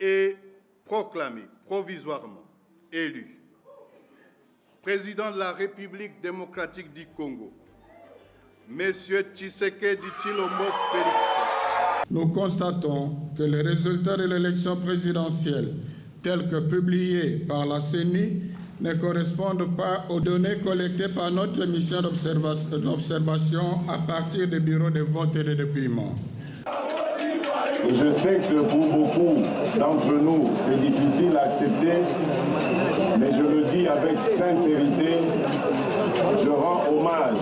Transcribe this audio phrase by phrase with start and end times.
[0.00, 0.36] est
[0.84, 2.44] proclamé provisoirement
[2.92, 3.34] élu
[4.84, 7.50] président de la République démocratique du Congo,
[8.68, 12.10] Monsieur Tshisekedi Chilombo Félix.
[12.10, 15.76] Nous constatons que les résultats de l'élection présidentielle,
[16.22, 18.42] tels que publiés par la CENI,
[18.82, 25.00] ne correspondent pas aux données collectées par notre mission d'observation à partir des bureaux de
[25.00, 26.14] vote et de dépouillement.
[27.88, 29.42] Je sais que pour beaucoup
[29.78, 32.00] d'entre nous, c'est difficile à accepter,
[33.18, 35.18] mais je le dis avec sincérité,
[36.42, 37.36] je rends hommage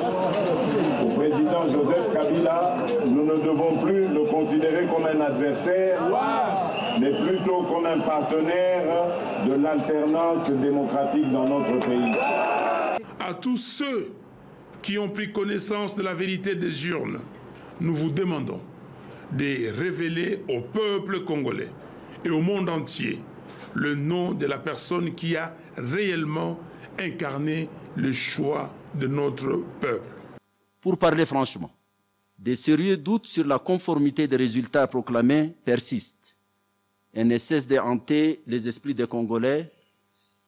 [1.02, 2.76] au président Joseph Kabila.
[3.06, 6.00] Nous ne devons plus le considérer comme un adversaire,
[7.00, 8.84] mais plutôt comme un partenaire
[9.48, 12.12] de l'alternance démocratique dans notre pays.
[13.20, 14.12] À tous ceux
[14.82, 17.20] qui ont pris connaissance de la vérité des urnes,
[17.80, 18.60] nous vous demandons
[19.36, 21.70] de révéler au peuple congolais
[22.24, 23.20] et au monde entier
[23.74, 26.58] le nom de la personne qui a réellement
[26.98, 30.08] incarné le choix de notre peuple.
[30.80, 31.70] Pour parler franchement,
[32.38, 36.36] des sérieux doutes sur la conformité des résultats proclamés persistent
[37.14, 39.70] et ne cessent de hanter les esprits des Congolais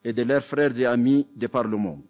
[0.02, 2.02] et de leurs frères et amis de par le monde.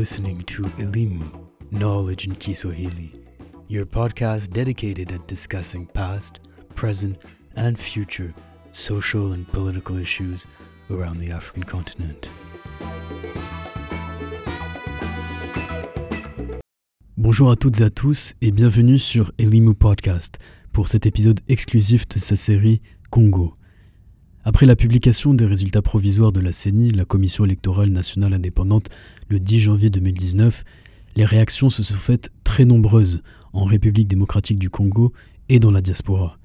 [0.00, 1.20] Listening to Elimu,
[1.70, 3.12] Knowledge in Kiswahili,
[3.68, 6.40] your podcast dedicated at discussing past,
[6.74, 7.18] present,
[7.54, 8.32] and future
[8.72, 10.46] social and political issues
[10.90, 12.30] around the African continent.
[17.18, 20.38] Bonjour à toutes et à tous et bienvenue sur Elimu Podcast
[20.72, 23.54] pour cet épisode exclusif de sa série Congo.
[24.42, 28.88] Après la publication des résultats provisoires de la CENI, la Commission électorale nationale indépendante,
[29.28, 30.64] le 10 janvier 2019,
[31.16, 35.12] les réactions se sont faites très nombreuses en République démocratique du Congo
[35.50, 36.38] et dans la diaspora.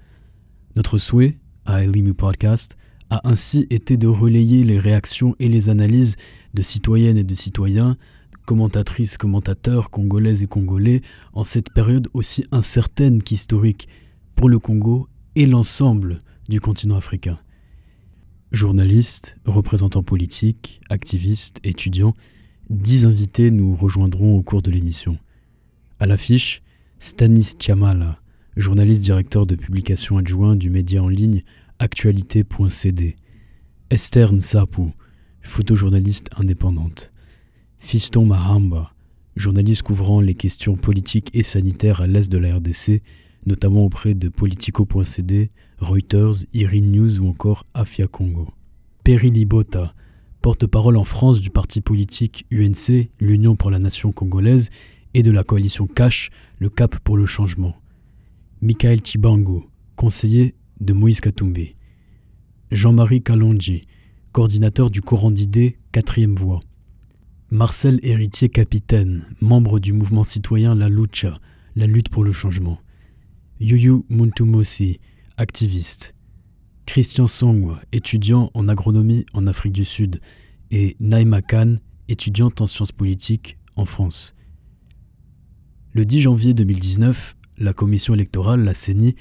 [0.75, 2.75] Notre souhait, à Elimu Podcast,
[3.09, 6.17] a ainsi été de relayer les réactions et les analyses
[6.53, 7.95] de citoyennes et de citoyens,
[8.45, 11.01] commentatrices, commentateurs, congolaises et congolais,
[11.31, 13.87] en cette période aussi incertaine qu'historique
[14.35, 16.17] pour le Congo et l'ensemble
[16.49, 17.39] du continent africain.
[18.55, 22.13] Journalistes, représentants politiques, activistes, étudiants,
[22.69, 25.17] dix invités nous rejoindront au cours de l'émission.
[25.99, 26.61] À l'affiche,
[26.97, 28.17] Stanis Tiamala,
[28.55, 31.43] journaliste directeur de publication adjoint du média en ligne
[31.79, 33.17] actualité.cd.
[33.89, 34.83] Esther Nsapu,
[35.41, 37.11] photojournaliste indépendante.
[37.77, 38.93] Fiston Mahamba,
[39.35, 43.01] journaliste couvrant les questions politiques et sanitaires à l'est de la RDC,
[43.45, 48.49] notamment auprès de Politico.cd, Reuters, Irin News ou encore Afia Congo.
[49.03, 49.93] Perry Libota,
[50.41, 54.69] porte-parole en France du parti politique UNC, l'Union pour la Nation congolaise,
[55.13, 56.29] et de la coalition CASH,
[56.59, 57.75] le Cap pour le changement.
[58.61, 61.75] Michael Chibango, conseiller de Moïse Katumbi.
[62.71, 63.81] Jean-Marie Kalonji,
[64.31, 66.59] coordinateur du courant d'idées 4 voie.
[67.51, 71.39] Marcel Héritier Capitaine, membre du mouvement citoyen La Lucha,
[71.75, 72.79] la lutte pour le changement.
[73.59, 74.99] Yuyu Muntumosi,
[75.37, 76.13] activiste.
[76.85, 80.19] Christian Songwa, étudiant en agronomie en Afrique du Sud.
[80.71, 81.77] Et Naima Khan,
[82.09, 84.35] étudiante en sciences politiques en France.
[85.93, 89.15] Le 10 janvier 2019, la commission électorale, la CENI,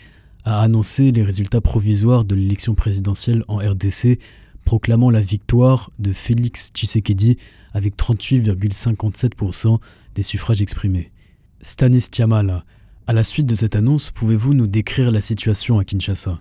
[0.44, 4.18] a annoncé les résultats provisoires de l'élection présidentielle en RDC,
[4.64, 7.36] proclamant la victoire de Félix Tshisekedi
[7.72, 9.78] avec 38,57%
[10.16, 11.12] des suffrages exprimés.
[11.60, 12.64] Stanis Tiamala,
[13.06, 16.38] à la suite de cette annonce, pouvez-vous nous décrire la situation à Kinshasa?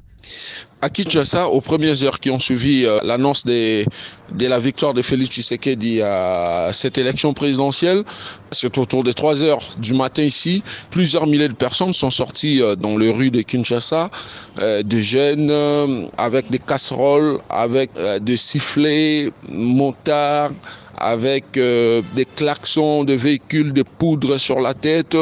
[0.82, 3.84] À Kinshasa, aux premières heures qui ont suivi euh, l'annonce de,
[4.40, 8.04] la victoire de Félix Tshisekedi à cette élection présidentielle,
[8.52, 12.76] c'est autour des 3 heures du matin ici, plusieurs milliers de personnes sont sorties euh,
[12.76, 14.10] dans les rues de Kinshasa,
[14.60, 20.52] euh, de jeunes euh, avec des casseroles, avec des sifflets, motards,
[20.98, 25.18] avec des klaxons de véhicules de poudre sur la tête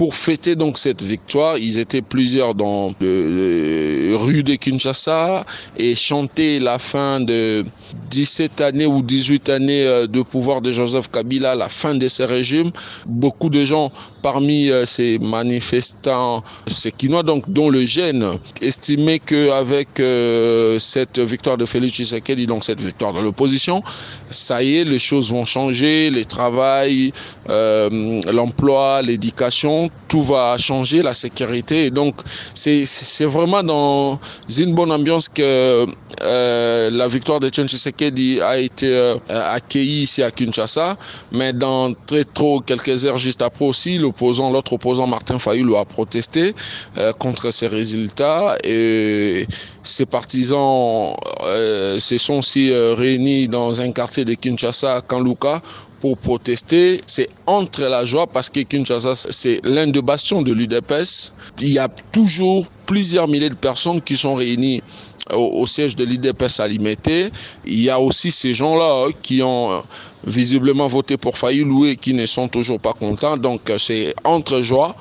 [0.00, 1.58] pour fêter donc cette victoire.
[1.58, 5.44] Ils étaient plusieurs dans les rues de Kinshasa
[5.76, 7.66] et chanter la fin de
[8.08, 12.22] 17 années ou 18 années euh, de pouvoir de Joseph Kabila, la fin de ce
[12.22, 12.70] régime.
[13.04, 13.92] Beaucoup de gens
[14.22, 21.66] parmi euh, ces manifestants séquinois, donc dont le gène, estimaient qu'avec euh, cette victoire de
[21.66, 23.82] Félix Tshisekedi, donc cette victoire de l'opposition,
[24.30, 27.12] ça y est, les choses vont changer, les travail,
[27.46, 31.86] l'emploi, l'éducation, tout va changer, la sécurité.
[31.86, 32.16] Et donc
[32.54, 34.20] c'est vraiment dans
[34.58, 35.86] une bonne ambiance que
[36.20, 40.98] euh, la victoire de Etienne Tshisekedi a été euh, accueillie ici à Kinshasa.
[41.30, 45.84] Mais dans très trop quelques heures juste après aussi, l'opposant, l'autre opposant Martin Fayoulou a
[45.84, 46.54] protesté
[46.98, 49.46] euh, contre ces résultats et
[49.84, 51.14] ses partisans
[51.98, 55.62] se sont aussi réunis dans un quartier de Kinshasa, Kanluka,
[56.00, 57.00] pour protester.
[57.06, 61.32] C'est entre la joie parce que Kinshasa, c'est l'un des bastions de l'UDPS.
[61.60, 64.82] Il y a toujours plusieurs milliers de personnes qui sont réunies
[65.32, 67.30] au, siège de l'IDPS à Limité.
[67.64, 69.80] Il y a aussi ces gens-là hein, qui ont euh,
[70.24, 73.36] visiblement voté pour Fayoulou et qui ne sont toujours pas contents.
[73.36, 74.96] Donc euh, c'est entre joie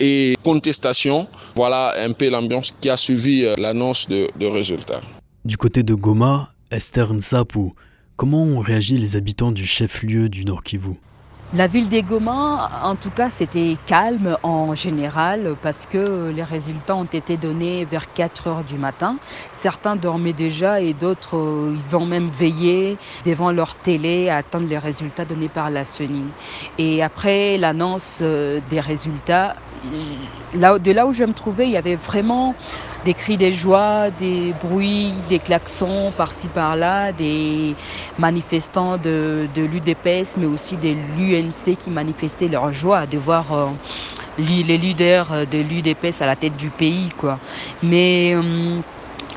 [0.00, 1.26] et contestation.
[1.56, 5.02] Voilà un peu l'ambiance qui a suivi euh, l'annonce de, de résultats.
[5.44, 7.74] Du côté de Goma, Esther Nsapou,
[8.16, 10.94] Comment ont réagi les habitants du chef-lieu du Nord Kivu?
[11.52, 16.96] La ville des Goma, en tout cas, c'était calme en général parce que les résultats
[16.96, 19.18] ont été donnés vers 4 heures du matin.
[19.52, 22.96] Certains dormaient déjà et d'autres, ils ont même veillé
[23.26, 26.24] devant leur télé à attendre les résultats donnés par la CENI.
[26.78, 29.56] Et après l'annonce euh, des résultats,
[30.54, 32.54] de là où je me trouvais, il y avait vraiment
[33.06, 37.76] des cris de joie, des bruits, des klaxons par-ci par-là, des
[38.18, 43.66] manifestants de, l'UDPS, mais aussi de l'UNC qui manifestaient leur joie de voir euh,
[44.38, 47.10] les leaders de l'UDPS à la tête du pays.
[47.16, 47.38] Quoi.
[47.84, 48.80] Mais euh,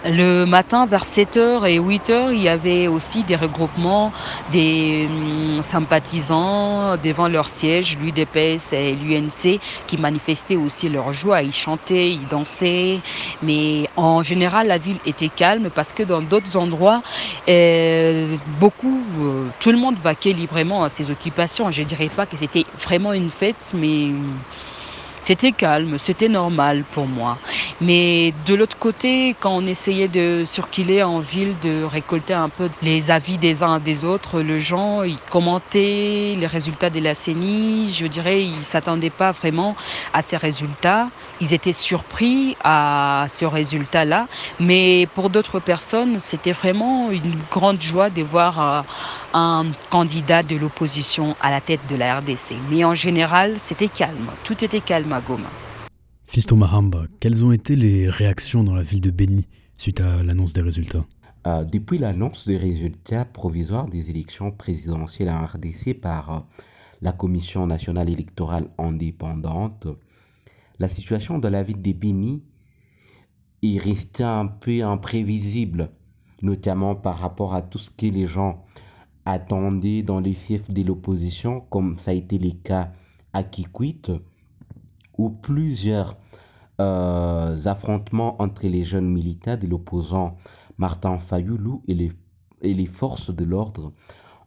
[0.06, 4.14] le matin, vers 7h et 8h, il y avait aussi des regroupements
[4.52, 11.42] des hum, sympathisants devant leur siège, l'UDPS et l'UNC, qui manifestaient aussi leur joie.
[11.42, 13.02] Ils chantaient, ils dansaient.
[13.42, 17.02] Mais en général, la ville était calme parce que dans d'autres endroits,
[17.50, 21.72] euh, beaucoup, euh, tout le monde vaquait librement à ses occupations.
[21.72, 24.12] Je dirais pas que c'était vraiment une fête, mais
[25.22, 27.38] c'était calme, c'était normal pour moi.
[27.82, 32.70] Mais de l'autre côté, quand on essayait de circuler en ville, de récolter un peu
[32.82, 37.94] les avis des uns des autres, les gens, ils commentaient les résultats de la CENI.
[37.94, 39.76] Je dirais, ils s'attendaient pas vraiment
[40.14, 41.10] à ces résultats.
[41.42, 44.28] Ils étaient surpris à ce résultat-là.
[44.60, 48.82] Mais pour d'autres personnes, c'était vraiment une grande joie de voir euh,
[49.34, 52.56] un candidat de l'opposition à la tête de la RDC.
[52.70, 54.30] Mais en général, c'était calme.
[54.44, 55.50] Tout était calme à Goma.
[56.26, 59.48] Fiston Mahamba, quelles ont été les réactions dans la ville de Beni
[59.78, 61.06] suite à l'annonce des résultats?
[61.48, 66.40] Euh, Depuis l'annonce des résultats provisoires des élections présidentielles en RDC par euh,
[67.02, 69.88] la Commission nationale électorale indépendante,
[70.80, 72.44] la situation de la ville de Beni
[73.64, 75.90] est restée un peu imprévisible,
[76.42, 78.64] notamment par rapport à tout ce que les gens
[79.26, 82.92] attendaient dans les fiefs de l'opposition, comme ça a été le cas
[83.34, 84.12] à Kikwit,
[85.18, 86.18] où plusieurs
[86.80, 90.38] euh, affrontements entre les jeunes militaires de l'opposant
[90.78, 91.94] Martin Fayoulou et
[92.74, 93.92] les, forces de l'ordre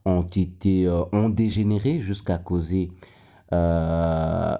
[0.06, 0.24] ont
[0.66, 2.90] euh, dégénéré jusqu'à causer
[3.52, 4.56] euh,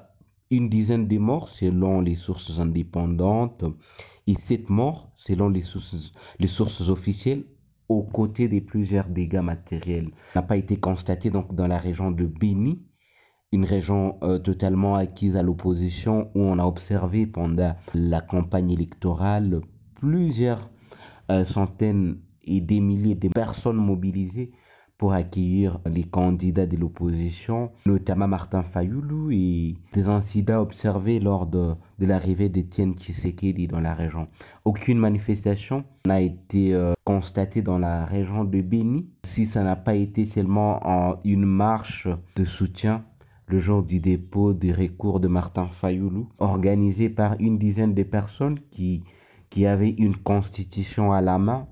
[0.50, 3.64] une dizaine de morts selon les sources indépendantes
[4.26, 7.44] et sept morts selon les sources, les sources officielles
[7.92, 10.10] aux côtés de plusieurs dégâts matériels.
[10.34, 12.82] n'a pas été constaté donc dans la région de Beni
[13.52, 19.60] une région euh, totalement acquise à l'opposition où on a observé pendant la campagne électorale
[19.94, 20.70] plusieurs
[21.30, 24.52] euh, centaines et des milliers de personnes mobilisées
[24.98, 31.74] pour accueillir les candidats de l'opposition, notamment Martin Fayoulou et des incidents observés lors de,
[31.98, 34.28] de l'arrivée d'Etienne Tshisekedi dans la région.
[34.64, 39.94] Aucune manifestation n'a été euh, constatée dans la région de Beni, si ça n'a pas
[39.94, 42.06] été seulement en une marche
[42.36, 43.04] de soutien
[43.46, 48.58] le jour du dépôt des recours de Martin Fayoulou, organisé par une dizaine de personnes
[48.70, 49.02] qui,
[49.50, 51.66] qui avaient une constitution à la main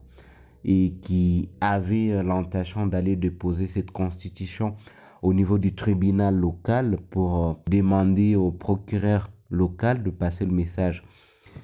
[0.65, 4.77] et qui avaient l'intention d'aller déposer cette constitution
[5.23, 11.03] au niveau du tribunal local pour euh, demander au procureur local de passer le message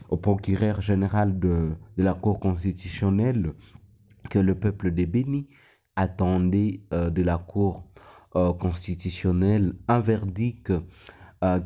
[0.09, 3.53] au procureur général de, de la Cour constitutionnelle
[4.31, 5.49] que le peuple de Béni
[5.95, 7.85] attendait euh, de la Cour
[8.35, 10.73] euh, constitutionnel, un verdict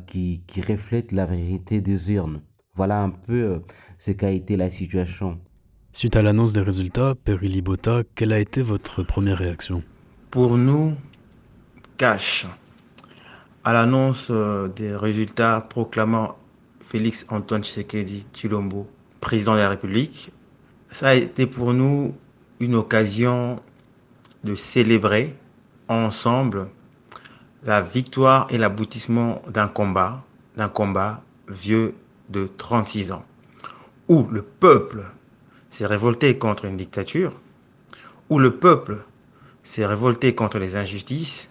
[0.05, 2.41] qui, qui, reflète la vérité des urnes.
[2.75, 3.63] Voilà un peu
[3.97, 5.39] ce qu'a été la situation.
[5.93, 9.83] Suite à l'annonce des résultats, Perry Libota, quelle a été votre première réaction?
[10.31, 10.95] Pour nous,
[11.97, 12.47] cash.
[13.65, 14.31] À l'annonce
[14.75, 16.37] des résultats proclamant
[16.87, 18.87] Félix Antoine Tshisekedi Chilombo
[19.19, 20.31] président de la République,
[20.91, 22.15] ça a été pour nous
[22.61, 23.59] une occasion
[24.45, 25.35] de célébrer
[25.89, 26.69] ensemble
[27.63, 30.23] la victoire et l'aboutissement d'un combat
[30.55, 31.93] d'un combat vieux
[32.29, 33.25] de 36 ans,
[34.07, 35.03] où le peuple
[35.71, 37.33] s'est révolté contre une dictature,
[38.29, 38.99] où le peuple
[39.63, 41.49] s'est révolté contre les injustices,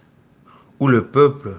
[0.79, 1.55] où le peuple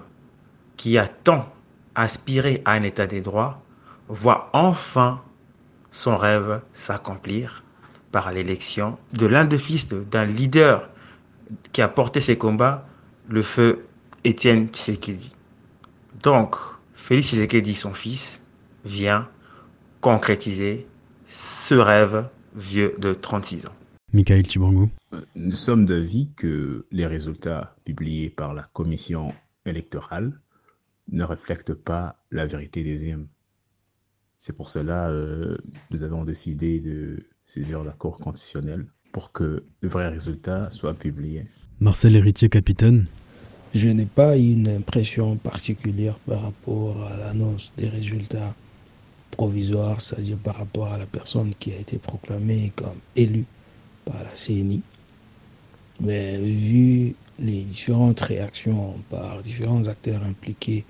[0.77, 1.53] qui a tant
[1.95, 3.61] aspiré à un état des droits
[4.09, 5.21] voit enfin
[5.91, 7.63] son rêve s'accomplir
[8.13, 10.89] par l'élection de l'un des fils d'un leader
[11.73, 12.87] qui a porté ses combats,
[13.29, 13.87] le feu
[14.25, 15.33] Étienne Tshisekedi.
[16.23, 16.57] Donc,
[16.95, 18.43] Félix Tshisekedi, son fils,
[18.85, 19.29] vient
[20.01, 20.87] concrétiser
[21.29, 23.75] ce rêve vieux de 36 ans.
[24.13, 24.89] Michael Chibangu.
[25.35, 29.33] Nous sommes d'avis que les résultats publiés par la commission
[29.65, 30.39] électorale
[31.11, 33.27] ne reflètent pas la vérité des urnes.
[34.39, 35.59] C'est pour cela que euh,
[35.91, 41.47] nous avons décidé de saisir la Cour constitutionnelle pour que le vrai résultat soit publié.
[41.81, 43.07] Marcel Héritier, capitaine.
[43.75, 48.55] Je n'ai pas une impression particulière par rapport à l'annonce des résultats
[49.33, 53.47] provisoires, c'est-à-dire par rapport à la personne qui a été proclamée comme élue
[54.05, 54.83] par la CNI.
[56.01, 60.85] Mais vu les différentes réactions par différents acteurs impliqués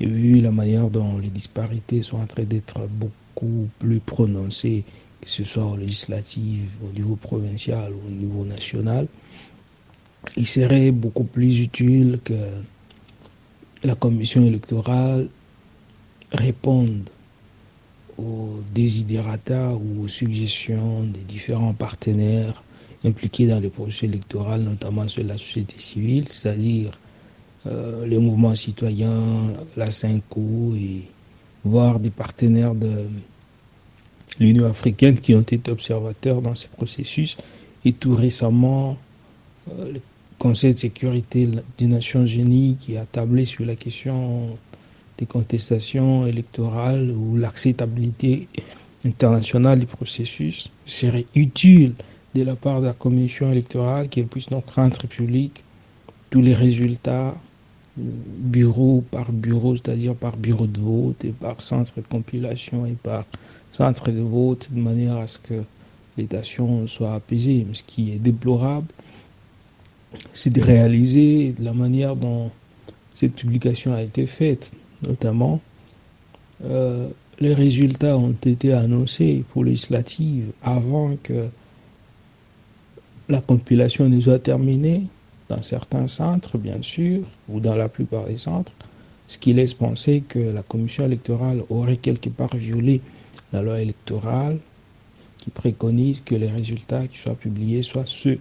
[0.00, 4.84] et vu la manière dont les disparités sont en train d'être beaucoup plus prononcées,
[5.20, 9.06] que ce soit au législatif, au niveau provincial ou au niveau national,
[10.36, 12.34] il serait beaucoup plus utile que
[13.84, 15.28] la commission électorale
[16.32, 17.08] réponde
[18.18, 22.62] aux désidérata ou aux suggestions des différents partenaires
[23.04, 26.90] impliqués dans le processus électoral, notamment de la société civile, c'est-à-dire
[27.66, 31.02] euh, les mouvements citoyens, la CINCO et
[31.64, 33.06] voire des partenaires de
[34.38, 37.36] l'Union africaine qui ont été observateurs dans ces processus
[37.84, 38.98] et tout récemment
[39.70, 40.00] euh, le
[40.38, 44.58] Conseil de sécurité des Nations Unies qui a tablé sur la question
[45.18, 48.48] des contestations électorales ou l'acceptabilité
[49.04, 51.94] internationale du processus serait utile
[52.34, 55.64] de la part de la commission électorale qu'elle puisse donc rendre public
[56.30, 57.28] tous les résultats
[57.98, 58.02] euh,
[58.38, 63.24] bureau par bureau, c'est-à-dire par bureau de vote et par centre de compilation et par
[63.70, 65.62] centre de vote, de manière à ce que
[66.16, 67.64] les nations soient apaisées.
[67.72, 68.88] Ce qui est déplorable,
[70.32, 72.50] c'est de réaliser la manière dont
[73.14, 74.72] cette publication a été faite
[75.06, 75.60] notamment,
[76.64, 77.08] euh,
[77.40, 81.48] les résultats ont été annoncés pour législative avant que
[83.28, 85.02] la compilation ne soit terminée,
[85.48, 88.72] dans certains centres, bien sûr, ou dans la plupart des centres,
[89.26, 93.00] ce qui laisse penser que la commission électorale aurait quelque part violé
[93.52, 94.58] la loi électorale
[95.38, 98.38] qui préconise que les résultats qui soient publiés soient ceux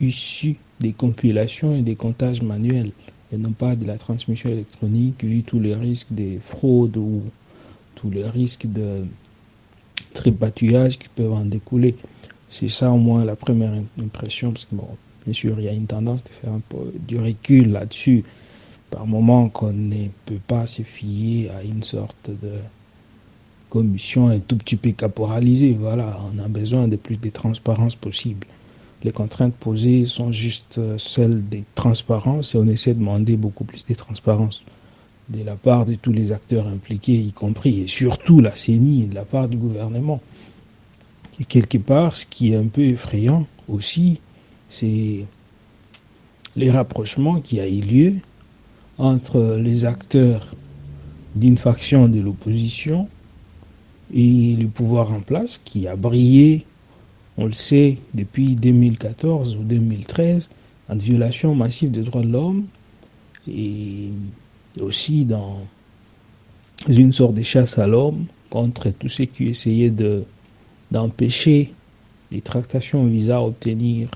[0.00, 2.92] issus des compilations et des comptages manuels
[3.32, 7.22] et non pas de la transmission électronique, vu tous les risques de fraude ou
[7.94, 9.04] tous les risques de
[10.14, 11.94] tripatouillage qui peuvent en découler.
[12.48, 14.88] C'est ça au moins la première impression, parce que bon,
[15.24, 18.24] bien sûr, il y a une tendance de faire un peu du recul là-dessus,
[18.90, 22.52] par moment qu'on ne peut pas se fier à une sorte de
[23.68, 25.74] commission un tout petit peu caporalisée.
[25.78, 28.46] Voilà, on a besoin de plus de transparence possible
[29.04, 33.64] les contraintes posées sont juste euh, celles des transparences et on essaie de demander beaucoup
[33.64, 34.64] plus de transparence
[35.28, 39.14] de la part de tous les acteurs impliqués, y compris et surtout la CENI de
[39.14, 40.20] la part du gouvernement.
[41.38, 44.20] Et quelque part, ce qui est un peu effrayant aussi,
[44.68, 45.26] c'est
[46.56, 48.14] les rapprochements qui a eu lieu
[48.96, 50.54] entre les acteurs
[51.36, 53.08] d'une faction de l'opposition
[54.12, 56.66] et le pouvoir en place qui a brillé
[57.38, 60.50] on le sait depuis 2014 ou 2013,
[60.88, 62.66] en violation massive des droits de l'homme
[63.48, 64.10] et
[64.80, 65.56] aussi dans
[66.88, 70.24] une sorte de chasse à l'homme contre tous ceux qui essayaient de,
[70.90, 71.72] d'empêcher
[72.32, 74.10] les tractations visant à obtenir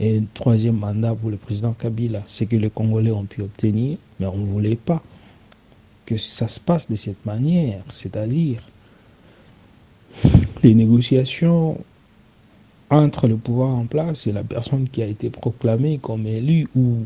[0.00, 4.26] un troisième mandat pour le président Kabila, ce que les Congolais ont pu obtenir, mais
[4.26, 5.02] on ne voulait pas
[6.06, 8.60] que ça se passe de cette manière, c'est-à-dire
[10.62, 11.78] les négociations
[12.94, 17.04] entre le pouvoir en place et la personne qui a été proclamée comme élue ou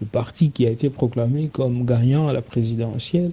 [0.00, 3.32] le parti qui a été proclamé comme gagnant à la présidentielle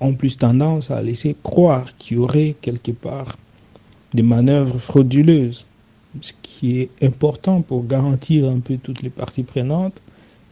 [0.00, 3.36] ont plus tendance à laisser croire qu'il y aurait quelque part
[4.14, 5.66] des manœuvres frauduleuses.
[6.20, 10.00] Ce qui est important pour garantir un peu toutes les parties prenantes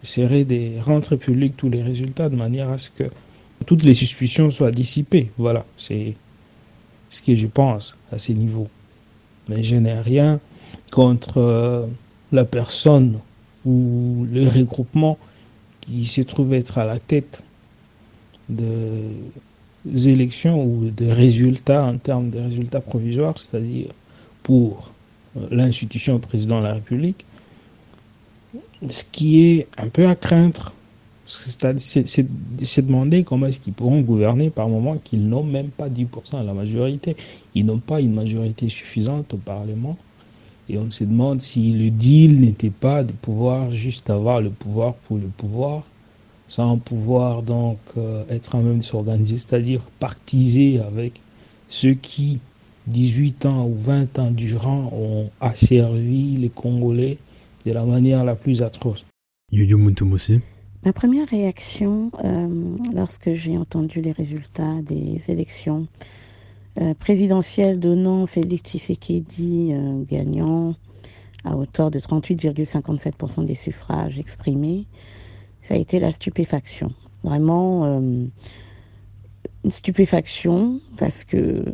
[0.03, 3.05] serait de rendre public tous les résultats de manière à ce que
[3.67, 5.31] toutes les suspicions soient dissipées.
[5.39, 6.15] Voilà, c'est
[7.11, 8.69] ce que je pense à ces niveaux
[9.49, 10.41] mais je n'ai rien
[10.93, 11.87] contre euh,
[12.33, 13.21] la personne
[13.65, 15.19] ou le regroupement
[15.81, 17.43] qui se trouve être à la tête
[18.49, 19.03] de
[20.07, 23.89] élections ou des résultats en termes de résultats provisoires, c'est-à-dire
[24.43, 24.91] pour
[25.37, 27.25] euh, l'institution président de la République,
[28.91, 30.73] ce qui est un peu à craindre.
[31.27, 31.67] C'est
[32.87, 36.55] demander comment est-ce qu'ils pourront gouverner par moment qu'ils n'ont même pas 10% à la
[36.55, 37.17] majorité.
[37.55, 39.99] Ils n'ont pas une majorité suffisante au Parlement.
[40.69, 44.95] Et on se demande si le deal n'était pas de pouvoir juste avoir le pouvoir
[44.95, 45.85] pour le pouvoir,
[46.47, 51.21] sans pouvoir donc euh, être en même de s'organiser, c'est-à-dire partiser avec
[51.69, 52.41] ceux qui,
[52.87, 57.19] 18 ans ou 20 ans durant, ont asservi les Congolais
[57.65, 59.05] de la manière la plus atroce.
[59.53, 60.33] Muntumose.
[60.85, 65.87] Ma première réaction euh, lorsque j'ai entendu les résultats des élections
[66.81, 70.75] euh, présidentielles donnant Félix Tshisekedi euh, gagnant
[71.45, 74.87] à hauteur de 38,57% des suffrages exprimés,
[75.63, 76.93] ça a été la stupéfaction.
[77.23, 77.85] Vraiment
[79.65, 81.65] une stupéfaction parce que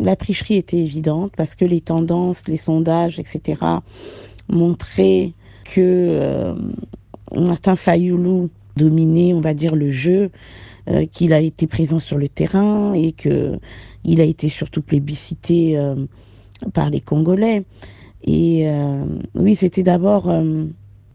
[0.00, 3.60] la tricherie était évidente, parce que les tendances, les sondages, etc.,
[4.48, 5.32] montraient
[5.64, 6.54] que euh,
[7.34, 10.30] Martin Fayoulou dominait, on va dire, le jeu,
[10.88, 13.58] euh, qu'il a été présent sur le terrain et que
[14.04, 16.06] il a été surtout plébiscité euh,
[16.72, 17.64] par les Congolais.
[18.24, 18.68] Et
[19.36, 20.28] oui, c'était d'abord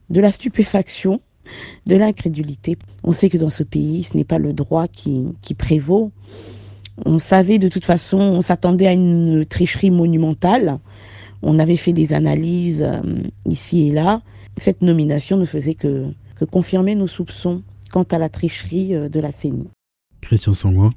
[0.09, 1.19] de la stupéfaction,
[1.85, 2.77] de l'incrédulité.
[3.03, 5.25] On sait que dans ce pays, ce n'est pas le droit qui,
[5.57, 6.11] prévaut.
[7.05, 10.79] On savait de toute façon, on s'attendait à une tricherie monumentale.
[11.41, 13.01] On avait fait des analyses euh,
[13.47, 14.21] ici et là.
[14.57, 16.05] Cette nomination ne faisait que,
[16.51, 17.63] confirmer nos soupçons
[17.93, 19.69] quant à la tricherie euh, de la CENI.
[20.19, 20.89] Christian Songwa.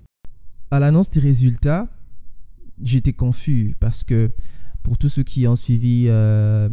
[0.70, 1.88] À l'annonce des résultats,
[2.82, 4.30] j'étais confus parce que
[4.82, 6.70] pour tous ceux qui ont suivi euh,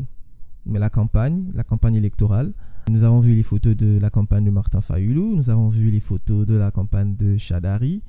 [0.65, 2.53] la campagne, la campagne électorale,
[2.89, 5.99] nous avons vu les photos de la campagne de Martin Fayoulou, nous avons vu les
[5.99, 8.01] photos de la campagne de Chadari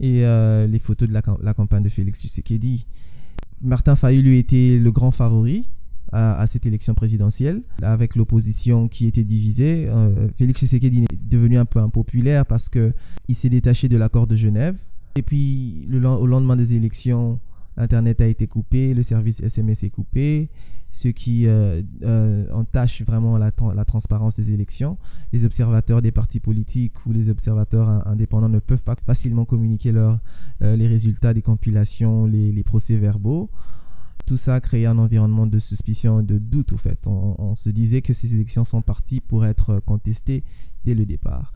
[0.00, 2.86] et les photos de la, la campagne de Félix Tshisekedi.
[3.60, 5.68] Martin Fayoulou était le grand favori
[6.12, 9.88] à, cette élection présidentielle, avec l'opposition qui était divisée.
[9.88, 12.92] Euh, Félix Tshisekedi est devenu un peu impopulaire parce qu'il
[13.34, 14.76] s'est détaché de l'accord de Genève.
[15.16, 17.40] Et puis, au lendemain des élections,
[17.76, 20.50] Internet a été coupé, le service SMS est coupé
[20.94, 24.96] ce qui euh, euh, entache vraiment la, transparence des élections.
[25.32, 30.20] Les observateurs des partis politiques ou les observateurs indépendants ne peuvent pas facilement communiquer leur,
[30.60, 33.50] les résultats des compilations, les, procès-verbaux.
[34.26, 36.98] Tout ça a créé un environnement de suspicion et de doute, au fait.
[37.06, 40.44] On, se disait que ces élections sont parties pour être contestées
[40.84, 41.52] dès le départ.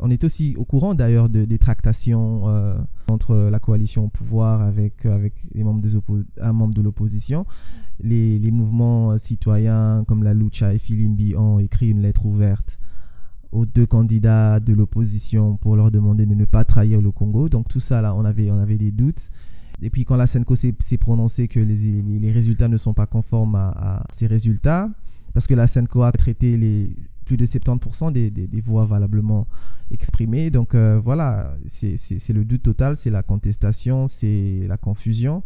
[0.00, 4.62] On est aussi au courant d'ailleurs de, des tractations euh, entre la coalition au pouvoir
[4.62, 5.86] avec, avec les membres
[6.40, 7.44] un membre de l'opposition.
[8.00, 12.78] Les, les, mouvements citoyens comme la Lucha et Filimbi ont écrit une lettre ouverte
[13.52, 17.48] aux deux candidats de l'opposition pour leur demander de ne pas trahir le Congo.
[17.50, 19.30] Donc tout ça, là, on avait, on avait des doutes.
[19.82, 24.04] Et puis quand la SENCO s'est prononcée que les, résultats ne sont pas conformes à,
[24.12, 24.88] ces résultats,
[25.34, 29.46] parce que la SENCO a traité les plus de 70% des, voix valablement
[29.90, 30.50] exprimées.
[30.50, 35.42] Donc euh, voilà, c'est le doute total, c'est la contestation, c'est la confusion.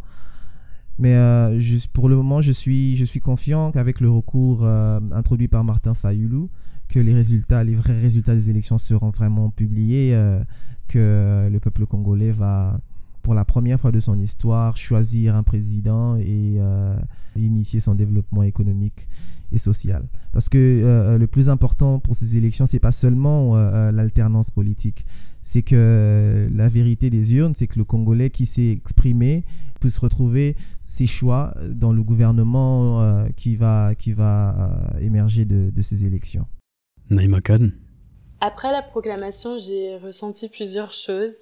[0.99, 1.59] Mais euh,
[1.93, 5.93] pour le moment, je suis, je suis confiant qu'avec le recours euh, introduit par Martin
[5.93, 6.49] Fayoulou,
[6.89, 10.17] que les résultats, les vrais résultats des élections seront vraiment publiés,
[10.87, 12.79] que le peuple congolais va,
[13.27, 16.61] pour la première fois de son histoire, choisir un président et
[17.35, 19.09] initier son développement économique
[19.51, 20.07] et sociale.
[20.31, 24.49] Parce que euh, euh, le plus important pour ces élections, c'est pas seulement euh, l'alternance
[24.49, 25.05] politique,
[25.43, 29.43] c'est que la vérité des urnes, c'est que le Congolais qui s'est exprimé
[29.81, 36.05] puisse retrouver ses choix dans le gouvernement qui va, qui va émerger de, de, ces
[36.05, 36.47] élections.
[37.09, 37.71] Naïma Khan.
[38.39, 41.33] Après la proclamation, j'ai ressenti plusieurs choses.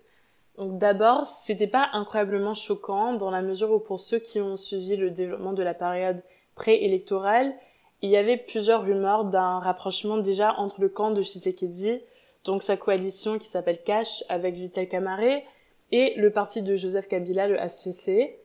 [0.57, 4.95] Donc d'abord, c'était pas incroyablement choquant dans la mesure où pour ceux qui ont suivi
[4.95, 6.21] le développement de la période
[6.55, 7.53] préélectorale,
[8.01, 12.01] il y avait plusieurs rumeurs d'un rapprochement déjà entre le camp de Shisekedi,
[12.45, 15.43] donc sa coalition qui s'appelle Cash avec Vital Kamaré,
[15.91, 18.39] et le parti de Joseph Kabila, le FCC.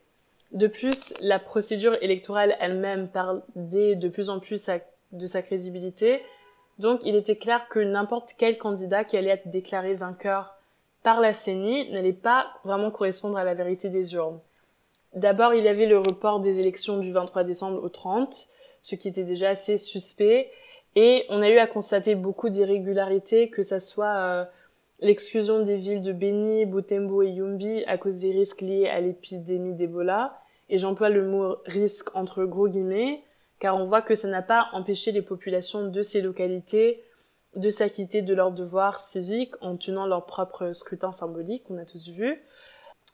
[0.51, 4.69] De plus, la procédure électorale elle-même perdait de plus en plus
[5.11, 6.21] de sa crédibilité,
[6.77, 10.55] donc il était clair que n'importe quel candidat qui allait être déclaré vainqueur
[11.03, 14.39] par la CENI n'allait pas vraiment correspondre à la vérité des urnes.
[15.13, 18.47] D'abord, il y avait le report des élections du 23 décembre au 30,
[18.81, 20.49] ce qui était déjà assez suspect.
[20.95, 24.45] Et on a eu à constater beaucoup d'irrégularités, que ça soit euh,
[24.99, 29.73] l'exclusion des villes de Beni, Butembo et Yumbi à cause des risques liés à l'épidémie
[29.73, 30.37] d'Ebola.
[30.69, 33.23] Et j'emploie le mot risque entre gros guillemets,
[33.59, 37.03] car on voit que ça n'a pas empêché les populations de ces localités
[37.55, 42.09] de s'acquitter de leurs devoirs civiques en tenant leur propre scrutin symbolique, on a tous
[42.09, 42.41] vu.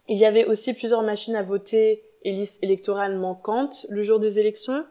[0.08, 4.40] Il y avait aussi plusieurs machines à voter et listes électorales manquantes le jour des
[4.40, 4.86] élections.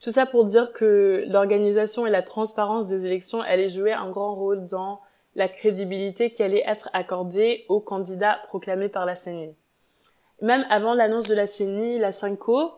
[0.00, 4.34] Tout ça pour dire que l'organisation et la transparence des élections allaient jouer un grand
[4.34, 5.00] rôle dans
[5.34, 9.54] la crédibilité qui allait être accordée aux candidats proclamés par la CENI.
[10.42, 12.72] Même avant l'annonce de la CENI, la CINCO,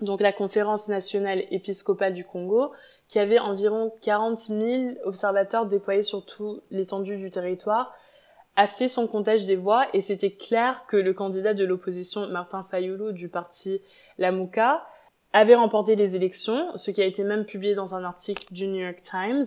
[0.00, 2.72] donc la conférence nationale épiscopale du Congo,
[3.14, 4.72] qui avait environ 40 000
[5.04, 7.94] observateurs déployés sur tout l'étendue du territoire,
[8.56, 12.66] a fait son comptage des voix et c'était clair que le candidat de l'opposition, Martin
[12.68, 13.80] Fayoulou du parti
[14.18, 14.84] Lamouka,
[15.32, 18.80] avait remporté les élections, ce qui a été même publié dans un article du New
[18.80, 19.44] York Times.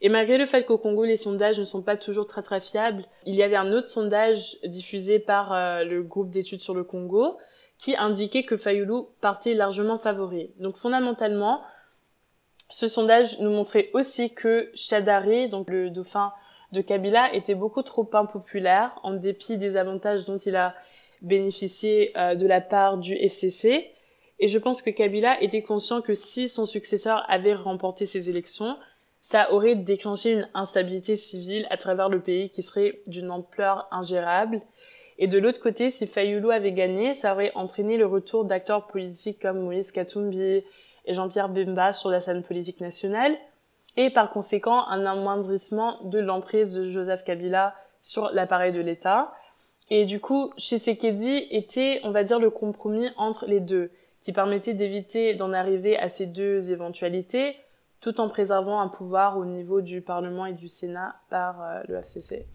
[0.00, 3.04] Et malgré le fait qu'au Congo, les sondages ne sont pas toujours très très fiables,
[3.26, 7.38] il y avait un autre sondage diffusé par euh, le groupe d'études sur le Congo
[7.76, 10.52] qui indiquait que Fayoulou partait largement favori.
[10.60, 11.60] Donc fondamentalement,
[12.68, 16.32] ce sondage nous montrait aussi que Chadari, donc le dauphin
[16.72, 20.74] de Kabila, était beaucoup trop impopulaire en dépit des avantages dont il a
[21.22, 23.90] bénéficié euh, de la part du FCC.
[24.40, 28.76] Et je pense que Kabila était conscient que si son successeur avait remporté ces élections,
[29.20, 34.60] ça aurait déclenché une instabilité civile à travers le pays qui serait d'une ampleur ingérable.
[35.16, 39.40] Et de l'autre côté, si Fayoulou avait gagné, ça aurait entraîné le retour d'acteurs politiques
[39.40, 40.64] comme Moïse Katumbi
[41.04, 43.36] et Jean-Pierre Bemba sur la scène politique nationale,
[43.96, 49.32] et par conséquent un amoindrissement de l'emprise de Joseph Kabila sur l'appareil de l'État.
[49.90, 53.90] Et du coup, Tshisekedi était, on va dire, le compromis entre les deux
[54.20, 57.56] qui permettait d'éviter d'en arriver à ces deux éventualités,
[58.00, 61.96] tout en préservant un pouvoir au niveau du Parlement et du Sénat par euh, le
[61.96, 62.46] FCC.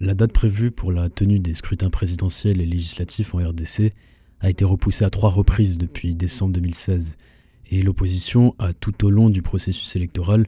[0.00, 3.92] La date prévue pour la tenue des scrutins présidentiels et législatifs en RDC
[4.40, 7.16] a été repoussée à trois reprises depuis décembre 2016,
[7.70, 10.46] et l'opposition a tout au long du processus électoral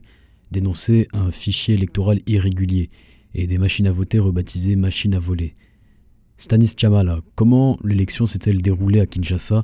[0.51, 2.89] dénoncé un fichier électoral irrégulier
[3.33, 5.55] et des machines à voter rebaptisées machines à voler.
[6.37, 9.63] Stanis Chamala, comment l'élection s'est-elle déroulée à Kinshasa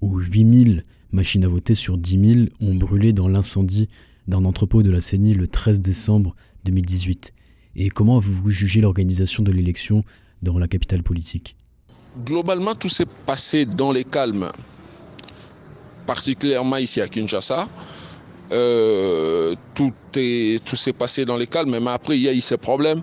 [0.00, 3.88] où 8000 machines à voter sur 10 000 ont brûlé dans l'incendie
[4.28, 7.32] d'un entrepôt de la CENI le 13 décembre 2018
[7.76, 10.04] Et comment avez-vous jugé l'organisation de l'élection
[10.42, 11.56] dans la capitale politique?
[12.24, 14.52] Globalement, tout s'est passé dans les calmes,
[16.08, 17.68] particulièrement ici à Kinshasa.
[18.50, 19.92] Euh, tout
[20.64, 23.02] tout s'est passé dans les calmes, mais après il y a eu ces problèmes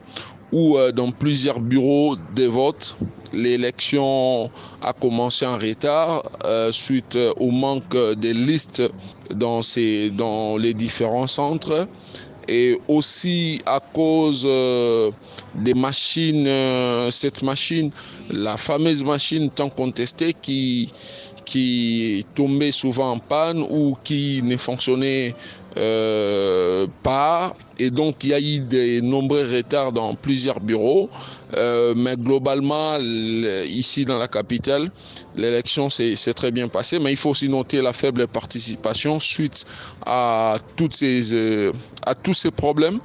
[0.52, 2.96] où euh, dans plusieurs bureaux de vote,
[3.32, 4.50] l'élection
[4.82, 8.82] a commencé en retard euh, suite au manque de listes
[9.44, 11.88] dans, ces, dans les différents centres
[12.48, 14.48] et aussi à cause
[15.66, 16.48] des machines,
[17.10, 17.90] cette machine,
[18.30, 20.92] la fameuse machine tant contestée qui,
[21.46, 25.36] qui tombait souvent en panne ou qui ne fonctionnait
[25.78, 27.56] euh, pas.
[27.78, 31.10] Et donc, il y a eu de nombreux retards dans plusieurs bureaux.
[31.54, 34.90] Euh, mais globalement, ici dans la capitale,
[35.36, 37.00] l'élection s'est très bien passée.
[37.00, 39.66] Mais il faut aussi noter la faible participation suite
[40.06, 41.74] à, toutes ces, euh,
[42.06, 43.00] à tous ces problèmes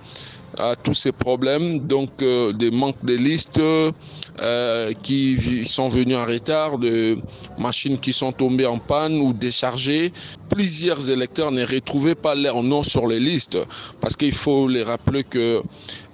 [0.58, 6.24] à tous ces problèmes, donc euh, des manques de listes euh, qui sont venus en
[6.26, 7.18] retard, de
[7.58, 10.12] machines qui sont tombées en panne ou déchargées.
[10.48, 13.58] Plusieurs électeurs ne retrouvaient pas leur nom sur les listes
[14.00, 15.62] parce qu'il faut les rappeler que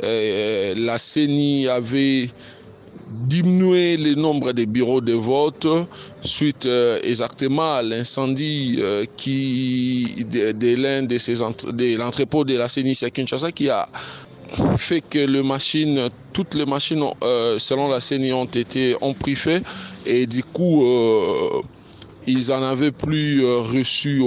[0.03, 2.31] euh, la CENI avait
[3.09, 5.69] diminué le nombre de bureaux de vote
[6.23, 6.69] suite
[7.05, 8.81] exactement à l'incendie
[9.17, 13.89] qui de, de l'un de ces de l'entrepôt de la CENI à Kinshasa qui a
[14.77, 19.63] fait que les machines, toutes les machines, euh, selon la CENI, ont été pris fait
[20.05, 21.63] et du coup, euh,
[22.27, 24.23] ils en avaient plus euh, reçu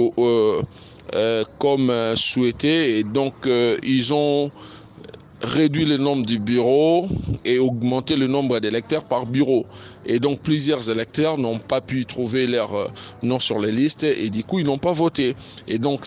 [1.58, 2.98] comme souhaité.
[2.98, 3.34] Et donc
[3.82, 4.50] ils ont
[5.42, 7.08] réduit le nombre du bureau
[7.44, 9.66] et augmenté le nombre d'électeurs par bureau.
[10.04, 12.88] Et donc plusieurs électeurs n'ont pas pu trouver leur euh,
[13.22, 15.34] nom sur les listes et du coup ils n'ont pas voté.
[15.66, 16.04] Et donc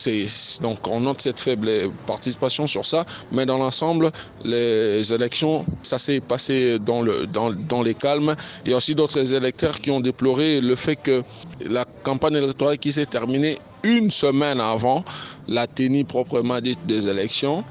[0.89, 4.11] on note cette faible participation sur ça, mais dans l'ensemble
[4.43, 8.35] les élections ça s'est passé dans, dans les calmes.
[8.65, 11.23] Il y a aussi d'autres électeurs qui ont déploré le fait que
[11.65, 15.03] la campagne électorale qui s'est terminée une semaine avant
[15.47, 17.63] la tenue proprement dite des élections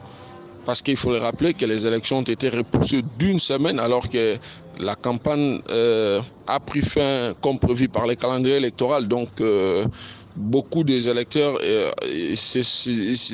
[0.65, 4.37] parce qu'il faut le rappeler que les élections ont été repoussées d'une semaine alors que
[4.79, 9.01] la campagne euh, a pris fin comme prévu par les calendriers électoraux.
[9.03, 9.85] Donc, euh,
[10.35, 11.91] beaucoup des électeurs euh,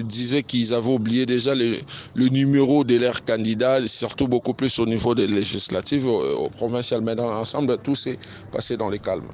[0.05, 1.81] disaient qu'ils avaient oublié déjà le,
[2.17, 7.01] numéro de leurs candidats, surtout beaucoup plus au niveau des législatives, au, au provincial.
[7.03, 8.19] Mais dans l'ensemble, tout s'est
[8.53, 9.29] passé dans les calmes.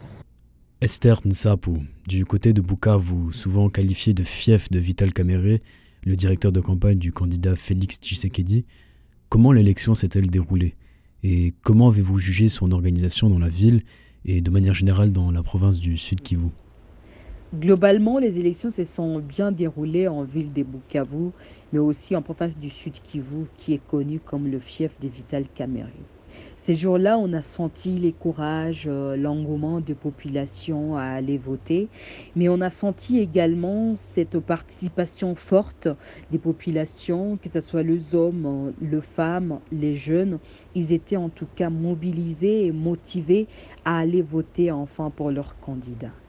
[0.81, 1.71] Esther Nsapu,
[2.07, 5.61] du côté de Bukavu, souvent qualifiée de fief de Vital Kamere,
[6.05, 8.65] le directeur de campagne du candidat Félix Tshisekedi.
[9.29, 10.75] Comment l'élection s'est-elle déroulée
[11.23, 13.83] Et comment avez-vous jugé son organisation dans la ville
[14.25, 16.49] et de manière générale dans la province du Sud Kivu?
[17.55, 21.31] Globalement, les élections se sont bien déroulées en ville de Bukavu,
[21.73, 25.45] mais aussi en province du Sud Kivu, qui est connue comme le fief de Vital
[25.55, 25.91] Kamerhe.
[26.57, 31.91] Ces jours-là, on a senti les courages, euh, l'engouement de population à aller voter,
[32.35, 35.89] mais on a senti également cette participation forte
[36.31, 40.39] des populations, que ce soit les hommes, les femmes, les jeunes.
[40.75, 43.49] Ils étaient en tout cas mobilisés et motivés
[43.85, 46.24] à aller voter enfin pour leur candidat.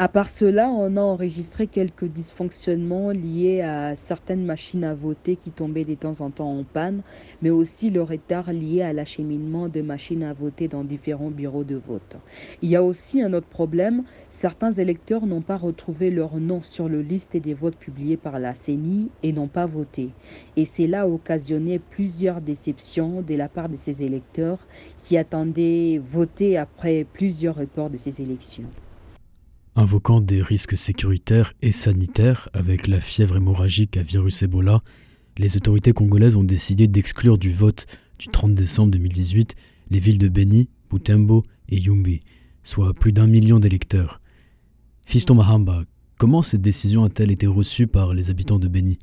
[0.00, 5.52] À part cela, on a enregistré quelques dysfonctionnements liés à certaines machines à voter qui
[5.52, 7.04] tombaient de temps en temps en panne,
[7.42, 11.76] mais aussi le retard lié à l'acheminement de machines à voter dans différents bureaux de
[11.76, 12.16] vote.
[12.60, 16.88] Il y a aussi un autre problème, certains électeurs n'ont pas retrouvé leur nom sur
[16.88, 20.10] le liste des votes publiés par la CENI et n'ont pas voté.
[20.56, 24.58] Et cela a occasionné plusieurs déceptions de la part de ces électeurs
[25.04, 28.72] qui attendaient voter après plusieurs reports de ces élections.
[29.76, 34.84] Invoquant des risques sécuritaires et sanitaires avec la fièvre hémorragique à virus Ebola,
[35.36, 37.86] les autorités congolaises ont décidé d'exclure du vote
[38.20, 39.56] du 30 décembre 2018
[39.90, 42.20] les villes de Beni, Butembo et Yumbi,
[42.62, 44.20] soit plus d'un million d'électeurs.
[45.06, 45.82] Fiston Mahamba,
[46.18, 49.00] comment cette décision a-t-elle été reçue par les habitants de Beni?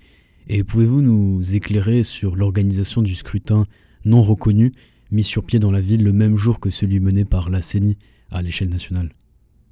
[0.48, 3.66] Et pouvez-vous nous éclairer sur l'organisation du scrutin
[4.06, 4.72] non reconnu
[5.12, 7.98] mis sur pied dans la ville le même jour que celui mené par la CENI
[8.30, 9.12] à l'échelle nationale?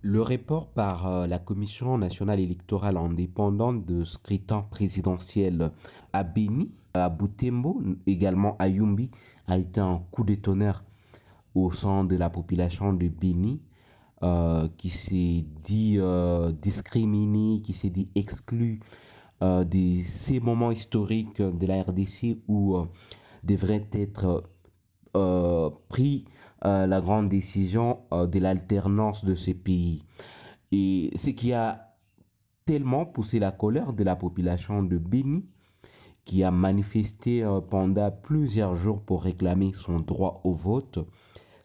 [0.01, 5.71] Le report par euh, la Commission nationale électorale indépendante de scrutin présidentiel
[6.13, 9.11] à Beni, à Butembo, également à Yumbi,
[9.47, 10.83] a été un coup de tonnerre
[11.53, 13.61] au sein de la population de Beni,
[14.23, 18.79] euh, qui s'est dit euh, discriminé, qui s'est dit exclu
[19.41, 22.75] de ces moments historiques de la RDC où
[23.41, 24.43] devrait être
[25.87, 26.25] pris
[26.65, 30.03] euh, la grande décision euh, de l'alternance de ces pays.
[30.73, 31.95] Et ce qui a
[32.65, 35.45] tellement poussé la colère de la population de Béni,
[36.25, 40.99] qui a manifesté euh, pendant plusieurs jours pour réclamer son droit au vote,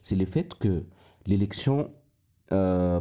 [0.01, 0.85] c'est le fait que
[1.27, 1.91] l'élection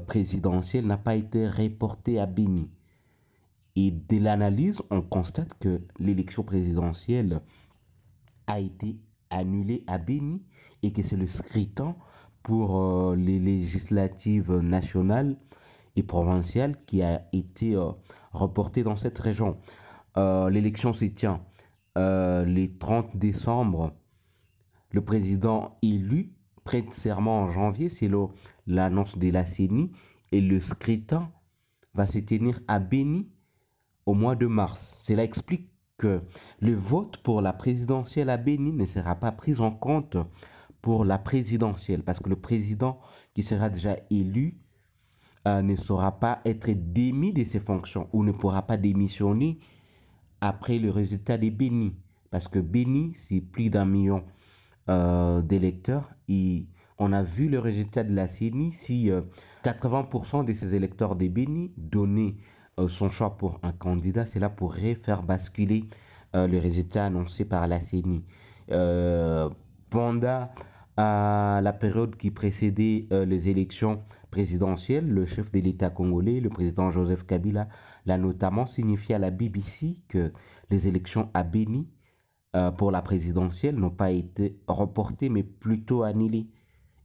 [0.07, 2.71] présidentielle n'a pas été reportée à Béni.
[3.75, 7.41] Et de l'analyse, on constate que l'élection présidentielle
[8.47, 8.97] a été
[9.29, 10.41] annulée à Béni
[10.83, 11.95] et que c'est le scrutin
[12.43, 15.37] pour euh, les législatives nationales
[15.95, 17.91] et provinciales qui a été euh,
[18.33, 19.57] reporté dans cette région.
[20.17, 21.41] Euh, l'élection se tient
[21.95, 23.93] le 30 décembre.
[24.91, 28.09] Le président élu prête serment en janvier, c'est
[28.65, 29.91] l'annonce de la CENI,
[30.31, 31.31] et le scrutin
[31.93, 33.29] va se tenir à Béni
[34.07, 34.97] au mois de mars.
[35.01, 36.21] Cela explique que
[36.59, 40.17] le vote pour la présidentielle à Béni ne sera pas pris en compte
[40.83, 42.99] pour la présidentielle, parce que le président
[43.33, 44.59] qui sera déjà élu
[45.47, 49.59] euh, ne saura pas être démis de ses fonctions ou ne pourra pas démissionner
[50.41, 51.95] après le résultat des Béni,
[52.31, 54.25] parce que Béni, c'est plus d'un million
[54.89, 56.67] euh, d'électeurs et
[56.99, 59.09] on a vu le résultat de la CENI, si
[59.63, 62.35] 80% euh, de ces électeurs des Béni donnaient
[62.89, 65.85] son choix pour un candidat, cela pourrait faire basculer
[66.33, 68.25] le résultat annoncé par la CENI.
[69.89, 70.49] pendant
[70.97, 76.49] à la période qui précédait euh, les élections présidentielles, le chef de l'État congolais, le
[76.49, 77.67] président Joseph Kabila,
[78.05, 80.31] l'a notamment signifié à la BBC que
[80.69, 81.89] les élections à Béni
[82.55, 86.47] euh, pour la présidentielle n'ont pas été reportées mais plutôt annulées.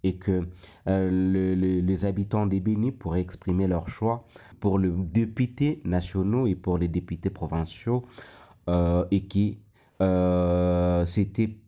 [0.04, 0.48] Et que
[0.88, 4.26] euh, les habitants des Béni pourraient exprimer leur choix
[4.60, 8.04] pour les députés nationaux et pour les députés provinciaux
[9.10, 9.58] et qui
[9.98, 11.58] c'était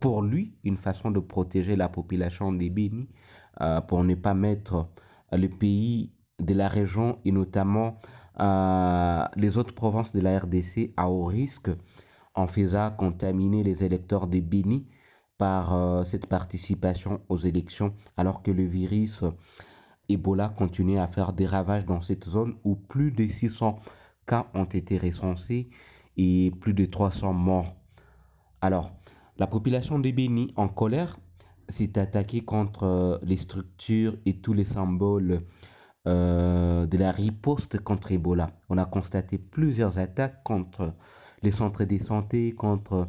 [0.00, 3.08] pour lui une façon de protéger la population des Béni
[3.60, 4.88] euh, pour ne pas mettre
[5.30, 7.98] le pays de la région et notamment
[8.40, 11.70] euh, les autres provinces de la RDC à haut risque
[12.34, 14.88] en faisant contaminer les électeurs des Béni
[15.36, 19.22] par euh, cette participation aux élections alors que le virus
[20.08, 23.78] Ebola continue à faire des ravages dans cette zone où plus de 600
[24.26, 25.68] cas ont été recensés
[26.16, 27.76] et plus de 300 morts.
[28.60, 28.90] Alors,
[29.40, 31.18] la population de Béni, en colère,
[31.66, 35.40] s'est attaquée contre euh, les structures et tous les symboles
[36.06, 38.50] euh, de la riposte contre Ebola.
[38.68, 40.94] On a constaté plusieurs attaques contre
[41.42, 43.08] les centres de santé, contre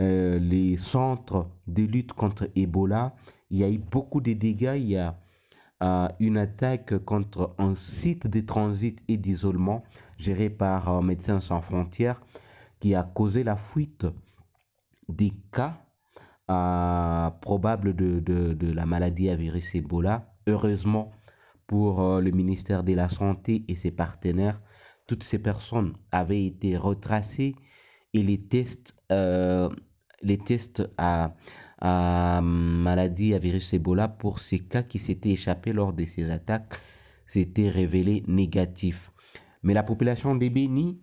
[0.00, 3.14] euh, les centres de lutte contre Ebola.
[3.50, 4.76] Il y a eu beaucoup de dégâts.
[4.78, 5.18] Il y a
[6.18, 9.84] une attaque contre un site de transit et d'isolement
[10.16, 12.20] géré par Médecins sans frontières
[12.80, 14.06] qui a causé la fuite
[15.08, 15.84] des cas
[17.40, 20.34] probables de, de, la maladie à virus Ebola.
[20.46, 21.12] Heureusement
[21.66, 24.60] pour le ministère de la Santé et ses partenaires,
[25.08, 27.56] toutes ces personnes avaient été retracées
[28.14, 29.68] et les tests, euh,
[30.22, 31.34] les tests à,
[32.42, 36.80] maladie à virus Ebola pour ces cas qui s'étaient échappés lors de ces attaques
[37.26, 39.12] s'étaient révélés négatifs.
[39.62, 41.00] Mais la population des Béni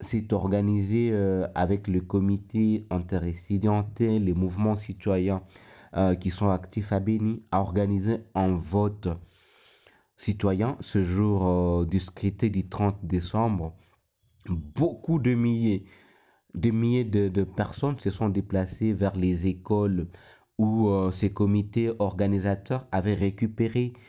[0.00, 5.42] s'est organisée euh, avec le comité interrésidental, les mouvements citoyens
[5.96, 9.08] euh, qui sont actifs à Béni, à organiser un vote
[10.16, 13.74] citoyen ce jour du scrutin du 30 décembre.
[14.48, 15.84] Beaucoup de milliers
[16.54, 20.08] milliers de, personnes se sont déplacées vers les écoles
[20.58, 24.00] où euh, ces comités organisateurs avaient récupéré euh,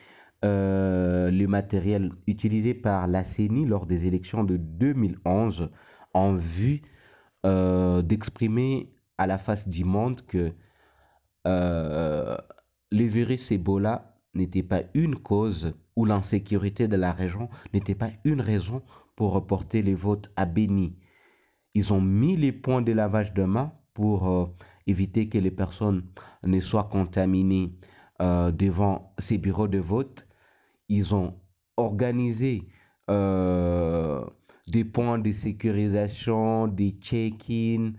[0.43, 5.69] le matériel utilisé par la CENI lors des élections de 2011
[6.13, 6.81] en vue
[7.45, 10.53] euh, d'exprimer à la face du monde que
[11.45, 12.37] le
[13.05, 18.81] virus Ebola n'était pas une cause ou l'insécurité de la région n'était pas une raison
[19.15, 20.97] pour reporter les votes à Béni.
[21.73, 24.45] Ils ont mis les points de lavage de main pour euh,
[24.87, 26.03] éviter que les personnes
[26.43, 27.77] ne soient contaminées
[28.21, 30.27] euh, devant ces bureaux de vote.
[30.91, 31.35] Ils ont
[31.77, 32.67] organisé
[33.09, 34.25] euh,
[34.67, 37.93] des points de sécurisation, des check-in,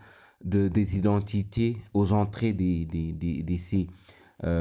[0.44, 3.88] de, des identités aux entrées de ces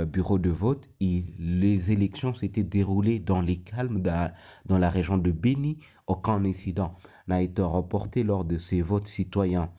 [0.06, 5.32] bureaux de vote et les élections s'étaient déroulées dans les calmes dans la région de
[5.32, 6.96] Béni, aucun incident
[7.28, 9.70] n'a été reporté lors de ces votes citoyens.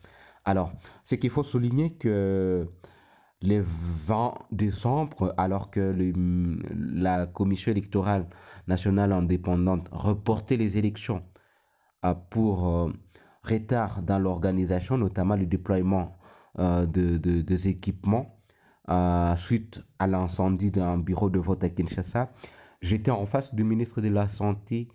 [0.45, 2.67] Alors, c'est qu'il faut souligner que
[3.43, 5.93] le 20 décembre, alors que
[6.93, 8.25] la Commission électorale
[8.67, 11.23] nationale indépendante reportait les élections
[12.05, 12.93] euh, pour euh,
[13.43, 16.17] retard dans l'organisation, notamment le déploiement
[16.59, 18.39] euh, de, des équipements
[19.37, 22.33] suite à l'incendie d'un bureau de vote à Kinshasa,
[22.81, 24.89] j'étais en face du ministre de la Santé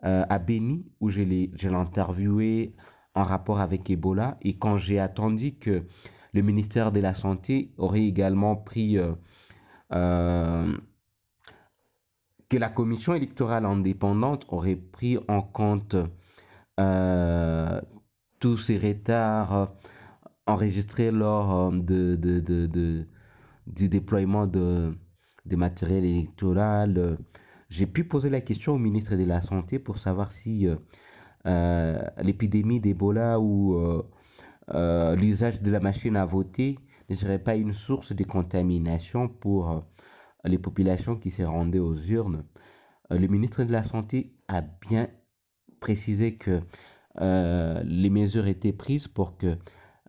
[0.00, 2.76] à Beni, où je l'ai interviewé
[3.16, 4.36] en rapport avec Ebola.
[4.42, 5.88] Et quand j'ai attendu que
[6.36, 8.98] le ministère de la Santé aurait également pris...
[8.98, 9.12] Euh,
[9.92, 10.76] euh,
[12.48, 15.96] que la commission électorale indépendante aurait pris en compte
[18.38, 19.72] tous ces retards
[20.46, 22.14] enregistrés lors de,
[23.66, 24.94] du déploiement de,
[25.44, 27.18] de matériel électoral.
[27.68, 30.76] J'ai pu poser la question au ministre de la Santé pour savoir si euh,
[31.46, 33.76] euh, l'épidémie d'Ebola ou
[34.74, 39.84] euh, l'usage de la machine à voter ne serait pas une source de contamination pour
[40.44, 42.44] les populations qui se rendaient aux urnes.
[43.10, 45.08] le ministre de la Santé a bien
[45.80, 46.60] précisé que
[47.20, 49.56] les mesures étaient prises pour que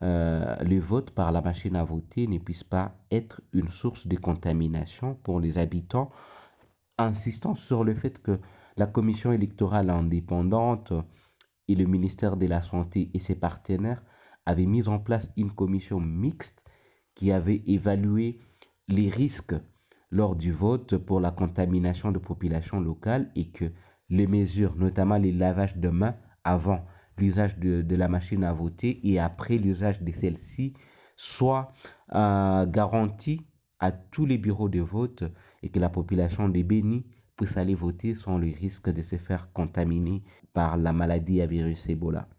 [0.02, 5.16] le vote par la machine à voter ne puisse pas être une source de contamination
[5.16, 6.10] pour les habitants
[6.98, 8.40] insistant sur le fait que
[8.76, 10.94] la commission électorale indépendante
[11.68, 14.04] et le ministère de la Santé et ses partenaires
[14.48, 16.64] avaient mis en place une commission mixte
[17.14, 18.40] qui avait évalué
[18.88, 19.56] les risques
[20.10, 23.66] lors du vote pour la contamination de populations locales et que
[24.10, 26.86] les mesures, notamment les lavages de mains avant
[27.18, 30.74] l'usage de, la machine à voter et après l'usage de celle-ci,
[31.18, 31.74] soient
[32.16, 33.46] euh, garanties
[33.80, 35.26] à tous les bureaux de vote
[35.62, 37.06] et que la population des Béni
[37.36, 41.90] puisse aller voter sans le risque de se faire contaminer par la maladie à virus
[41.90, 42.30] Ebola.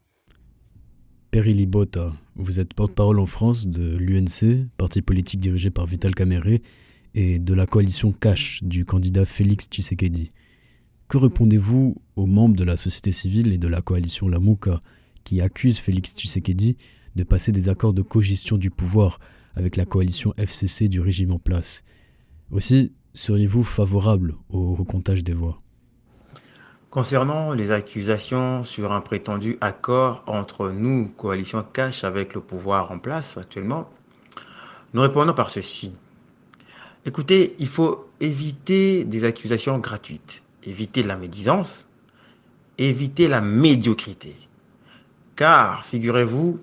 [1.30, 6.60] Perry Libota, vous êtes porte-parole en France de l'UNC, parti politique dirigé par Vital Kamere,
[7.14, 10.30] et de la coalition Cash du candidat Félix Tshisekedi.
[11.06, 14.80] Que répondez-vous aux membres de la société civile et de la coalition Lamouka
[15.22, 16.78] qui accusent Félix Tshisekedi
[17.14, 19.20] de passer des accords de cogestion du pouvoir
[19.54, 21.84] avec la coalition FCC du régime en place?
[22.50, 25.60] Aussi, seriez-vous favorable au recomptage des voix?
[26.90, 32.98] Concernant les accusations sur un prétendu accord entre nous, coalition cash, avec le pouvoir en
[32.98, 33.90] place actuellement,
[34.94, 35.94] nous répondons par ceci.
[37.05, 41.84] Écoutez, il faut éviter des accusations gratuites, éviter la médisance,
[42.78, 44.34] éviter la médiocrité.
[45.36, 46.59] Car, figurez-vous,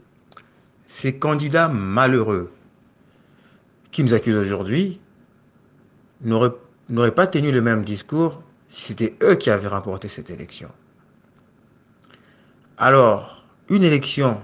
[0.87, 2.51] ces candidats malheureux
[3.91, 4.99] qui nous accusent aujourd'hui
[6.23, 8.41] n'auraient pas tenu le même discours
[8.77, 10.69] c'était eux qui avaient remporté cette élection.
[12.77, 14.41] Alors, une élection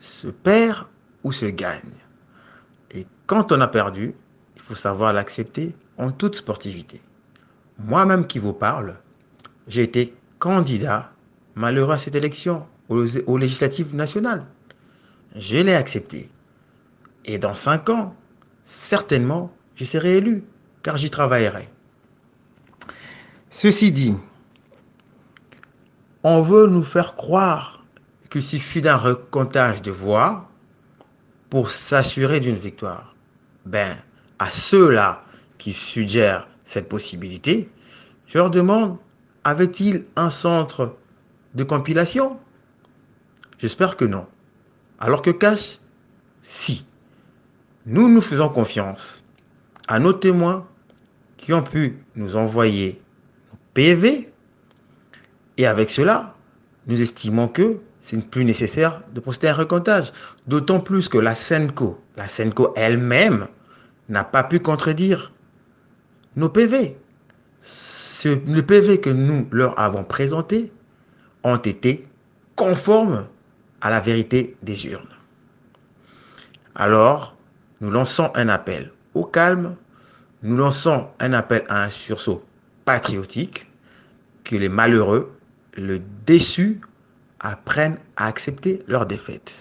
[0.00, 0.86] se perd
[1.22, 1.82] ou se gagne.
[2.90, 4.14] Et quand on a perdu,
[4.56, 7.00] il faut savoir l'accepter en toute sportivité.
[7.78, 8.96] moi-même qui vous parle,
[9.68, 11.12] j'ai été candidat
[11.54, 14.46] malheureux à cette élection aux, législatives nationales.
[15.34, 16.30] Je l'ai accepté.
[17.26, 18.14] Et dans cinq ans,
[18.64, 20.44] certainement, je serai élu,
[20.82, 21.68] car j'y travaillerai.
[23.58, 24.14] Ceci dit,
[26.22, 27.86] on veut nous faire croire
[28.28, 30.50] qu'il suffit d'un recomptage de voix
[31.48, 33.14] pour s'assurer d'une victoire.
[33.64, 33.96] Ben,
[34.38, 35.24] à ceux-là
[35.56, 37.70] qui suggèrent cette possibilité,
[38.26, 38.98] je leur demande,
[39.42, 40.94] avait-il un centre
[41.54, 42.38] de compilation?
[43.56, 44.26] J'espère que non.
[45.00, 45.78] Alors que cache
[46.42, 46.84] Si.
[47.86, 49.22] Nous nous faisons confiance
[49.88, 50.66] à nos témoins
[51.38, 53.00] qui ont pu nous envoyer
[53.76, 54.32] PV
[55.58, 56.34] et avec cela,
[56.86, 60.14] nous estimons que ce n'est plus nécessaire de procéder à un recomptage.
[60.46, 63.48] D'autant plus que la SENCO, la SENCO elle-même,
[64.08, 65.30] n'a pas pu contredire
[66.36, 66.96] nos PV.
[67.60, 70.72] Ce, le PV que nous leur avons présenté
[71.44, 72.08] ont été
[72.54, 73.26] conformes
[73.82, 75.04] à la vérité des urnes.
[76.74, 77.36] Alors,
[77.82, 79.76] nous lançons un appel au calme,
[80.42, 82.42] nous lançons un appel à un sursaut
[82.86, 83.66] patriotique,
[84.44, 85.36] que les malheureux,
[85.76, 86.80] le déçus,
[87.40, 89.52] apprennent à accepter leur défaite.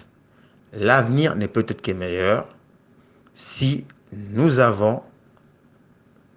[0.72, 2.48] L'avenir n'est peut-être que meilleur
[3.34, 5.02] si nous avons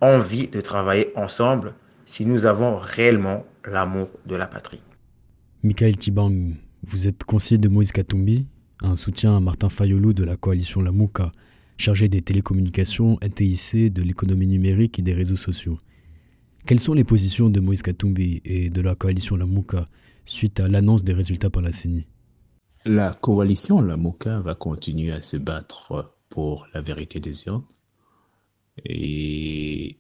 [0.01, 1.75] envie de travailler ensemble,
[2.07, 4.83] si nous avons réellement l'amour de la patrie.
[5.63, 8.47] Michael Tibang, vous êtes conseiller de Moïse Katumbi,
[8.83, 10.93] un soutien à Martin Fayolou de la coalition La
[11.77, 15.79] chargé des télécommunications, NTIC, de l'économie numérique et des réseaux sociaux.
[16.69, 19.47] Quelles sont les positions de Moïse Katumbi et de la coalition La
[20.27, 22.07] suite à l'annonce des résultats par la CENI?
[22.85, 27.65] La coalition La va continuer à se battre pour la vérité des urnes
[28.85, 29.97] et,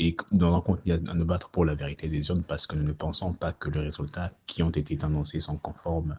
[0.00, 2.82] et nous allons continuer à nous battre pour la vérité des urnes parce que nous
[2.82, 6.18] ne pensons pas que les résultats qui ont été annoncés sont conformes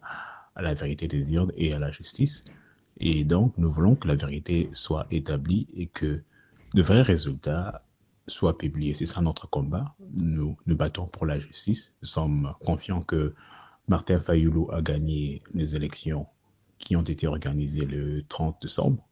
[0.55, 2.45] à la vérité des urnes et à la justice.
[3.01, 6.22] Et donc, nous voulons que la vérité soit établie et que
[6.74, 7.82] de vrais résultats
[8.28, 8.93] soient publiés.
[8.93, 9.95] C'est ça notre combat.
[10.13, 11.95] Nous nous battons pour la justice.
[12.01, 13.34] Nous sommes confiants que
[13.88, 16.28] Martin Fayoulou a gagné les élections
[16.78, 19.03] qui ont été organisées le 30 décembre.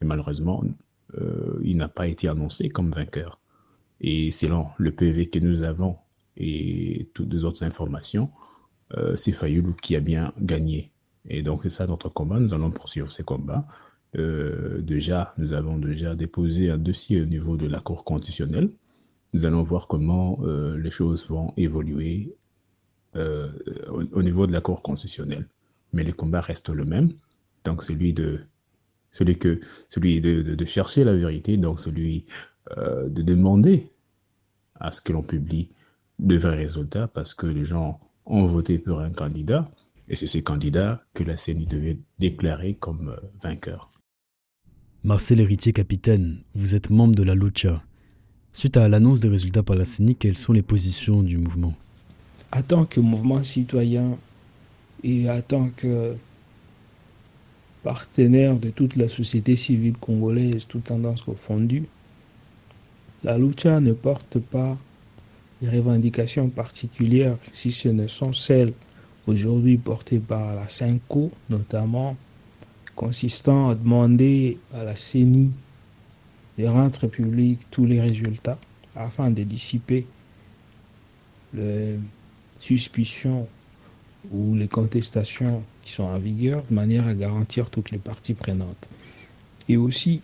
[0.00, 0.62] Et malheureusement,
[1.14, 3.40] euh, il n'a pas été annoncé comme vainqueur.
[4.00, 5.96] Et selon le PV que nous avons
[6.36, 8.30] et toutes les autres informations,
[8.96, 10.92] euh, c'est Fayoulou qui a bien gagné.
[11.28, 13.66] Et donc c'est ça notre combat, nous allons poursuivre ces combats.
[14.16, 18.70] Euh, déjà, nous avons déjà déposé un dossier au niveau de la Cour constitutionnelle.
[19.34, 22.34] Nous allons voir comment les choses vont évoluer
[23.14, 25.46] au, niveau de la Cour constitutionnelle.
[25.92, 27.12] Mais les combats restent le même.
[27.64, 28.40] Donc celui de
[29.10, 32.26] celui, que, celui de, chercher la vérité, donc celui
[32.76, 33.90] euh, de demander
[34.80, 35.70] à ce que l'on publie
[36.18, 39.70] de vrais résultats parce que les gens ont voté pour un candidat
[40.08, 43.90] et c'est ces candidats que la CENI devait déclarer comme euh, vainqueurs.
[45.08, 47.82] Marcel Héritier, capitaine, vous êtes membre de la Lucha.
[48.52, 51.72] Suite à l'annonce des résultats par la CENI, quelles sont les positions du mouvement?
[52.52, 54.18] En tant que mouvement citoyen
[55.02, 56.14] et en tant que
[57.82, 61.86] partenaire de toute la société civile congolaise, toute tendance confondue,
[63.24, 64.76] la lucha ne porte pas
[65.62, 68.74] des revendications particulières si ce ne sont celles
[69.26, 72.14] aujourd'hui portées par la CINCO, notamment
[72.98, 75.52] consistant à demander à la CENI
[76.58, 78.58] de rendre public tous les résultats
[78.96, 80.04] afin de dissiper
[81.54, 81.96] les
[82.58, 83.46] suspicions
[84.32, 88.90] ou les contestations qui sont en vigueur de manière à garantir toutes les parties prenantes.
[89.68, 90.20] Et aussi,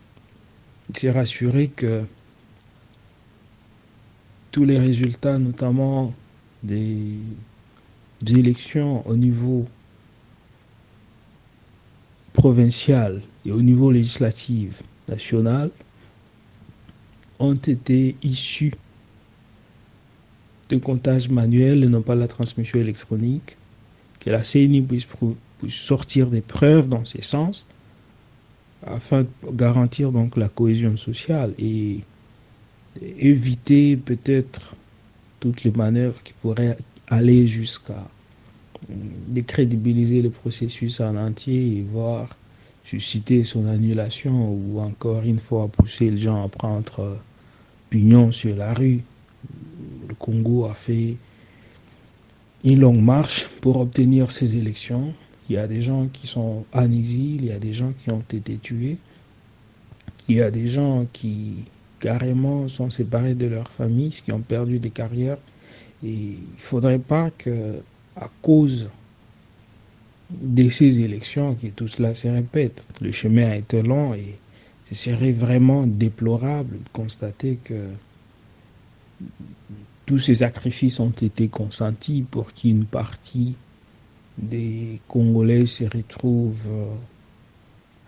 [0.95, 2.03] c'est rassurer que
[4.51, 6.13] tous les résultats, notamment
[6.65, 7.13] des,
[8.27, 9.69] élections au niveau
[12.35, 15.71] provincial et au niveau législatif national,
[17.39, 18.75] ont été issus
[20.69, 23.57] de comptage manuel et non pas la transmission électronique
[24.21, 25.07] que la CENI puisse,
[25.69, 27.67] sortir des preuves dans ces sens
[28.87, 32.01] afin de garantir donc la cohésion sociale et
[33.19, 34.77] éviter peut-être
[35.41, 36.77] toutes les manœuvres qui pourraient
[37.09, 38.07] aller jusqu'à
[38.89, 42.29] décrédibiliser le processus en entier et voir
[42.85, 47.17] susciter son annulation ou encore une fois pousser les gens à prendre euh,
[47.89, 49.03] pignon sur la rue.
[50.09, 51.17] Le Congo a fait
[52.63, 55.15] une longue marche pour obtenir ces élections.
[55.49, 58.11] Il y a des gens qui sont en exil, il y a des gens qui
[58.11, 58.99] ont été tués,
[60.29, 61.65] il y a des gens qui
[62.01, 65.39] carrément sont séparés de leurs familles, qui ont perdu des carrières.
[66.03, 67.81] Et il ne faudrait pas que,
[68.17, 68.89] à cause
[70.31, 72.87] de ces élections, que tout cela se répète.
[73.01, 74.39] Le chemin a été long et
[74.85, 77.89] ce serait vraiment déplorable de constater que
[80.07, 83.57] tous ces sacrifices ont été consentis pour qu'une partie
[84.39, 86.89] des Congolais se retrouvent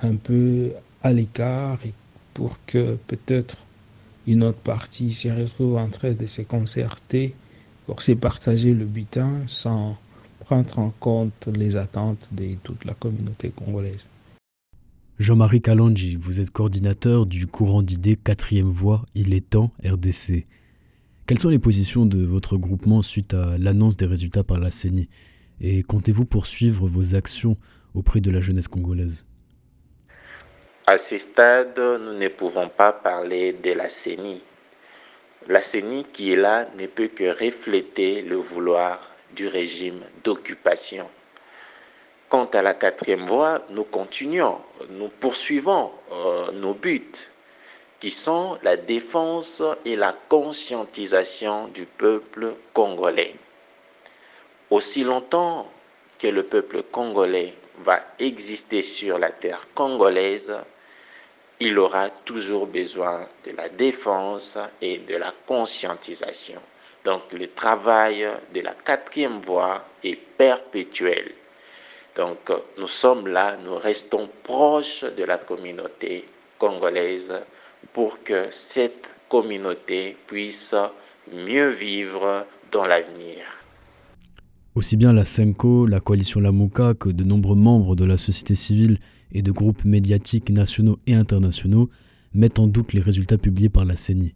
[0.03, 1.95] un peu à l'écart et
[2.35, 3.57] pour que peut-être
[4.27, 7.35] une autre partie se retrouve en train de se concerter
[7.99, 9.97] se partager le butin sans
[10.41, 14.07] prendre en compte les attentes de toute la communauté congolaise.
[15.19, 20.45] Jean-Marie Kalonji, vous êtes coordinateur du courant d'idées quatrième voie, il est temps RDC.
[21.27, 25.09] Quelles sont les positions de votre groupement suite à l'annonce des résultats par la CENI?
[25.61, 27.57] Et comptez-vous poursuivre vos actions
[27.95, 29.25] auprès de la jeunesse congolaise?
[30.87, 34.43] À ce stade, nous ne pouvons pas parler de la CENI.
[35.49, 41.09] La CENI qui est là ne peut que refléter le vouloir du régime d'occupation.
[42.29, 44.59] Quant à la quatrième voie, nous continuons,
[44.91, 47.13] nous poursuivons euh, nos buts
[48.01, 53.37] qui sont la défense et la conscientisation du peuple congolais.
[54.71, 55.71] Aussi longtemps
[56.19, 60.53] que le peuple congolais va exister sur la terre congolaise,
[61.61, 66.61] il aura toujours besoin de la défense et de la conscientisation.
[67.05, 71.33] Donc le travail de la quatrième voie est perpétuel.
[72.17, 76.25] Donc nous sommes là, nous restons proches de la communauté
[76.59, 77.33] congolaise
[77.93, 80.75] pour que cette communauté puisse
[81.33, 83.45] mieux vivre dans l'avenir.
[84.75, 88.99] Aussi bien la SENCO, la coalition Lamouka que de nombreux membres de la société civile
[89.33, 91.91] et de groupes médiatiques nationaux et internationaux
[92.35, 94.35] mettent en doute les résultats publiés par la CENI.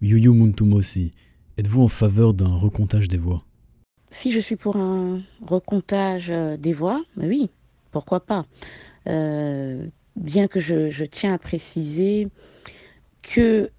[0.00, 1.12] Yuyu Muntumosi,
[1.56, 3.44] êtes-vous en faveur d'un recomptage des voix?
[4.10, 7.50] Si je suis pour un recomptage euh, des voix, ben oui,
[7.92, 8.44] pourquoi pas.
[9.06, 12.28] Euh, bien que je, tiens à préciser
[13.22, 13.70] que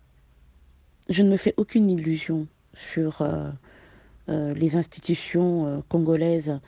[1.09, 6.59] je ne me fais aucune illusion sur euh, les institutions congolaises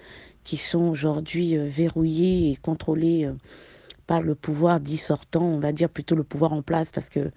[0.46, 3.30] qui sont aujourd'hui verrouillées et contrôlées
[4.08, 7.32] par le pouvoir dit sortant, on va dire plutôt le pouvoir en place, parce que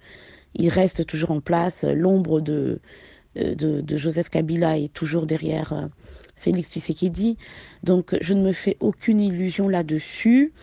[0.55, 1.83] il reste toujours en place.
[1.83, 2.79] L'ombre de,
[3.35, 5.89] de, Joseph Kabila est toujours derrière
[6.35, 7.37] Félix Tshisekedi.
[7.83, 10.53] Donc je ne me fais aucune illusion là-dessus.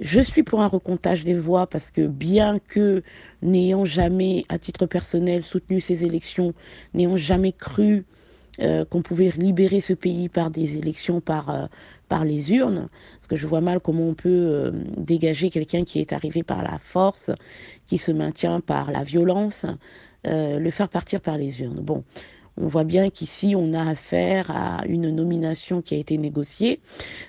[0.00, 3.02] Je suis pour un recomptage des voix parce que bien que
[3.42, 6.52] n'ayant jamais, à titre personnel, soutenu ces élections,
[6.94, 8.04] n'ayant jamais cru
[8.60, 11.66] euh, qu'on pouvait libérer ce pays par des élections par, euh,
[12.08, 15.98] par les urnes, parce que je vois mal comment on peut euh, dégager quelqu'un qui
[15.98, 17.32] est arrivé par la force,
[17.86, 19.66] qui se maintient par la violence,
[20.26, 21.80] le faire partir par les urnes.
[21.80, 22.02] Bon,
[22.56, 26.80] on voit bien qu'ici, on a affaire à une nomination qui a été négociée.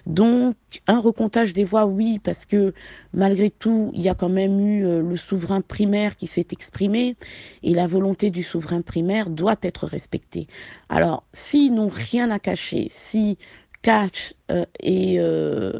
[0.06, 0.56] Donc,
[0.88, 2.74] un recomptage des voix, oui, parce que
[3.14, 7.16] malgré tout, il y a quand même eu euh, le souverain primaire qui s'est exprimé
[7.64, 10.48] et la volonté du souverain primaire doit être respectée.
[10.90, 13.38] Alors, s'ils n'ont rien à cacher, si
[13.82, 15.80] Catch euh, et euh,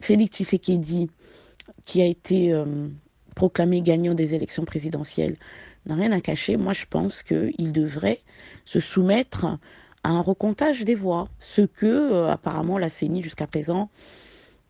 [0.00, 1.08] Félix Tshisekedi,
[1.84, 2.54] qui a été
[3.34, 5.36] proclamé gagnant des élections présidentielles,
[5.86, 8.20] n'a rien à cacher, moi je pense qu'il devrait
[8.64, 9.46] se soumettre
[10.04, 13.90] à un recomptage des voix, ce que euh, apparemment la CENI jusqu'à présent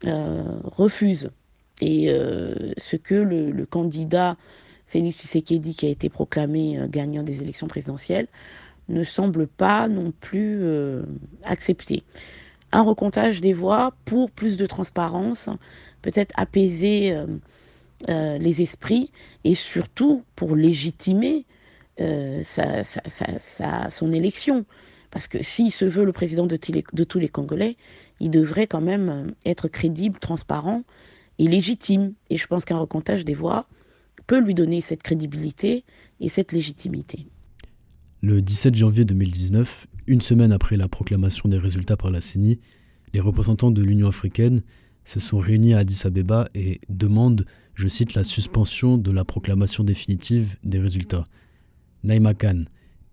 [0.07, 1.30] euh, refuse.
[1.80, 4.36] Et euh, ce que le, candidat
[4.86, 8.28] Félix Tshisekedi, qui a été proclamé gagnant des élections présidentielles,
[8.88, 10.64] ne semble pas non plus
[11.45, 12.03] accepter.
[12.72, 15.49] Un recomptage des voix pour plus de transparence,
[16.03, 17.16] peut-être apaiser
[18.09, 19.11] les esprits
[19.45, 21.47] et surtout pour légitimer
[22.01, 22.43] euh,
[23.90, 24.64] son élection.
[25.11, 26.59] Parce que s'il se veut le président de,
[26.93, 27.76] de, tous les Congolais,
[28.18, 30.84] il devrait quand même euh, être crédible, transparent
[31.38, 32.14] et légitime.
[32.30, 33.66] Et je pense qu'un recomptage des voix
[34.26, 35.84] peut lui donner cette crédibilité
[36.20, 37.26] et cette légitimité.
[38.22, 42.61] Le 17 janvier 2019, une semaine après la proclamation des résultats par la CENI,
[43.12, 44.62] les représentants de l'Union africaine
[45.05, 49.82] se sont réunis à Addis Abeba et demandent je cite la suspension de la proclamation
[49.82, 51.24] définitive des résultats.
[52.05, 52.62] Naïma Khan,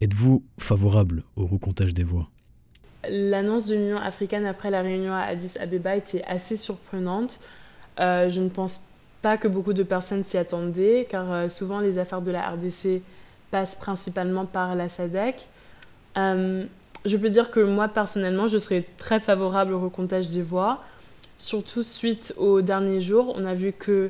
[0.02, 2.28] êtes-vous favorable au recomptage des voix?
[3.08, 7.40] L'annonce de l'Union africaine après la réunion à Addis Abeba était assez surprenante.
[8.00, 8.82] Euh, je ne pense
[9.22, 13.02] pas que beaucoup de personnes s'y attendaient, car euh, souvent les affaires de la RDC
[13.52, 15.48] passent principalement par la SADC.
[16.18, 16.66] Euh,
[17.06, 20.84] je peux dire que moi, personnellement, je serais très favorable au recomptage des voix,
[21.38, 23.34] surtout suite aux derniers jours.
[23.38, 24.10] On a vu que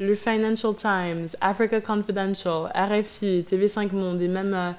[0.00, 4.70] le Financial Times, Africa Confidential, RFI, TV5 Monde et même euh,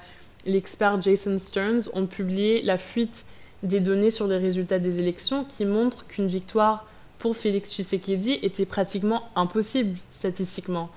[0.46, 3.24] l'expert Jason Stearns ont publié la fuite
[3.62, 6.84] des données sur les résultats des élections qui montrent qu'une victoire
[7.18, 10.90] pour Félix Tshisekedi était pratiquement impossible statistiquement.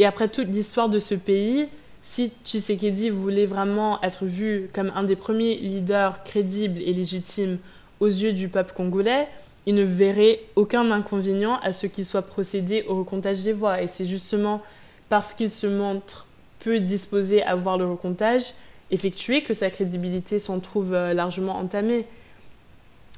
[0.00, 1.68] Et après toute l'histoire de ce pays,
[2.02, 7.58] si Tshisekedi voulait vraiment être vu comme un des premiers leaders crédibles et légitimes
[8.00, 9.28] aux yeux du peuple congolais,
[9.66, 13.80] il ne verrait aucun inconvénient à ce qu'il soit procédé au recomptage des voix.
[13.80, 14.60] Et c'est justement
[15.08, 16.26] parce qu'il se montre
[16.58, 18.54] peu disposé à voir le recomptage
[18.90, 22.06] effectué que sa crédibilité s'en trouve euh, largement entamée.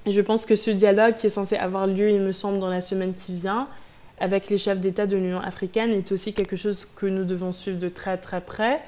[0.07, 2.81] Je pense que ce dialogue qui est censé avoir lieu, il me semble, dans la
[2.81, 3.67] semaine qui vient,
[4.21, 7.79] avec les chefs d'État de l'Union africaine, est aussi quelque chose que nous devons suivre
[7.79, 8.81] de très très près.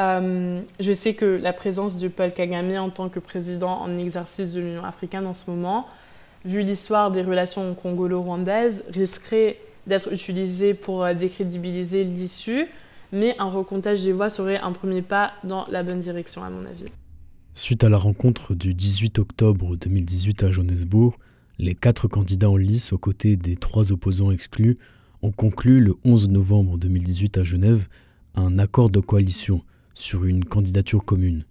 [0.00, 4.52] Euh, je sais que la présence de Paul Kagame en tant que président en exercice
[4.52, 5.86] de l'Union africaine en ce moment,
[6.44, 12.66] vu l'histoire des relations congolo-rwandaises, risquerait d'être utilisée pour euh, décrédibiliser l'issue
[13.12, 16.64] mais un recomptage des voix serait un premier pas dans la bonne direction à mon
[16.64, 16.86] avis.
[17.54, 21.16] Suite à la rencontre du 18 octobre 2018 à Johannesburg,
[21.58, 24.78] les quatre candidats en lice aux côtés des trois opposants exclus
[25.22, 27.86] ont conclu le 11 novembre 2018 à Genève
[28.34, 29.62] un accord de coalition
[29.94, 31.44] sur une candidature commune.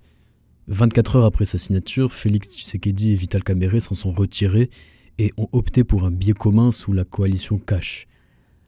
[0.70, 4.70] 24 heures après sa signature, Félix Tshisekedi et Vital Kamere s'en sont retirés
[5.18, 8.08] et ont opté pour un biais commun sous la coalition Cash.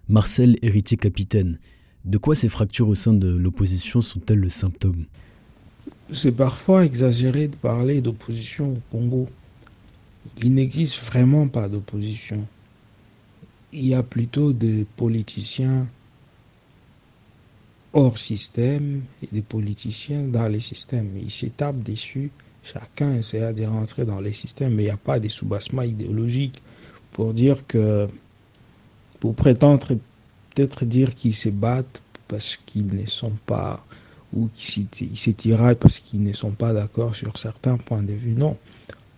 [0.10, 1.60] Marcel Héritier Capitaine,
[2.04, 5.06] de quoi ces fractures au sein de l'opposition sont-elles le symptôme?
[6.12, 9.30] C'est parfois exagéré de parler d'opposition au Congo.
[10.41, 12.47] Il n'existe vraiment pas d'opposition.
[13.74, 15.88] Il y a plutôt des politiciens
[17.94, 21.10] hors système et des politiciens dans les systèmes.
[21.18, 22.32] Ils s'étapent dessus.
[22.64, 26.62] Chacun essaie de rentrer dans les systèmes, mais il n'y a pas de soubassement idéologique
[27.12, 28.08] pour dire que,
[29.20, 29.88] pour prétendre
[30.54, 33.86] peut-être dire qu'ils se battent parce qu'ils ne sont pas,
[34.34, 38.34] ou qu'ils se tiraillent parce qu'ils ne sont pas d'accord sur certains points de vue.
[38.34, 38.58] Non.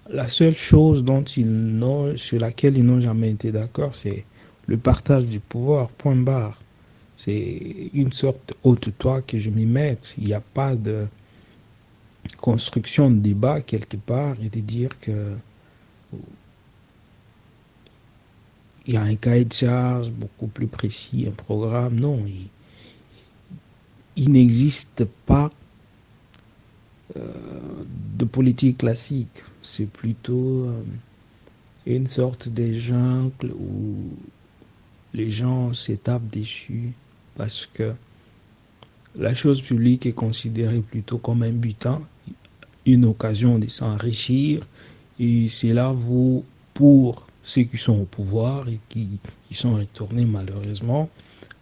[0.10, 1.80] La seule chose dont ils
[2.16, 4.26] sur laquelle ils n'ont jamais été d'accord, c'est
[4.68, 6.63] le partage du pouvoir, point barre.
[7.24, 10.14] C'est une sorte haute toi que je m'y mette.
[10.18, 11.08] Il n'y a pas de
[12.42, 15.38] construction de débat quelque part et de dire que
[18.86, 21.98] il y a un cahier de charge beaucoup plus précis, un programme.
[21.98, 22.22] Non,
[24.18, 25.50] il, n'existe pas
[27.16, 27.86] euh,
[28.18, 29.44] de politique classique.
[29.62, 30.84] C'est plutôt euh,
[31.86, 34.12] une sorte de jungle où
[35.14, 36.92] les gens s'étapent dessus
[37.36, 37.94] parce que
[39.16, 42.02] la chose publique est considérée plutôt comme un butin,
[42.86, 44.66] une occasion de s'enrichir,
[45.20, 49.08] et cela vaut pour ceux qui sont au pouvoir et qui,
[49.52, 51.10] sont retournés malheureusement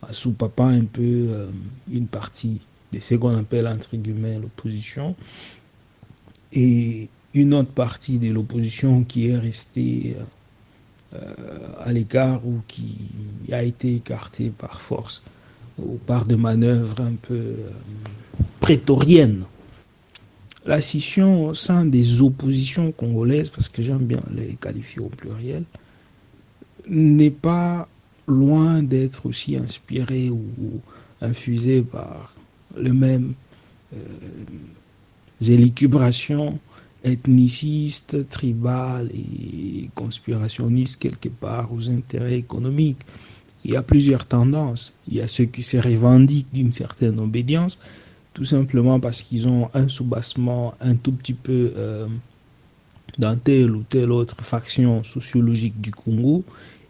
[0.02, 1.52] à sous papa un peu euh,
[1.92, 2.62] une partie
[2.94, 5.14] de ce qu'on appelle entre guillemets l'opposition
[6.54, 10.16] et une autre partie de l'opposition qui est restée
[11.14, 12.96] euh, à l'écart ou qui
[13.52, 15.22] a été écartée par force
[15.86, 17.56] ou par des manœuvres un peu euh,
[18.60, 19.44] prétoriennes
[20.66, 25.64] la scission au sein des oppositions congolaises, parce que j'aime bien les qualifier au pluriel,
[26.88, 27.88] n'est pas
[28.28, 30.44] loin d'être aussi inspirée ou
[31.22, 32.34] infusée par
[32.76, 33.34] le même
[33.94, 33.98] euh,
[35.48, 36.60] élucubrations
[37.04, 43.02] ethnicistes, tribales et conspirationnistes quelque part aux intérêts économiques.
[43.64, 44.94] Il y a plusieurs tendances.
[45.08, 47.78] Il y a ceux qui se revendiquent d'une certaine obédience,
[48.34, 52.08] tout simplement parce qu'ils ont un soubassement un tout petit peu euh,
[53.20, 56.44] dans telle ou telle autre faction sociologique du Congo,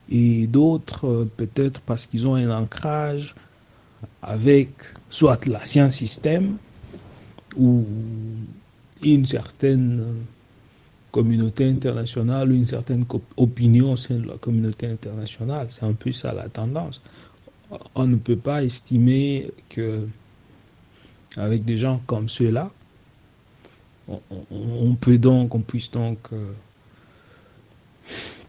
[0.09, 3.35] et d'autres euh, peut-être parce qu'ils ont un ancrage
[4.21, 4.69] avec
[5.09, 6.57] soit l'ancien système
[7.57, 7.85] ou
[9.03, 10.05] une certaine
[11.11, 13.05] communauté internationale ou une certaine
[13.37, 15.67] opinion au sein de la communauté internationale.
[15.69, 17.01] C'est un peu ça la tendance.
[17.95, 20.07] On ne peut pas estimer que
[21.37, 22.71] avec des gens comme ceux-là,
[24.07, 26.51] on, peut donc, on puisse donc euh,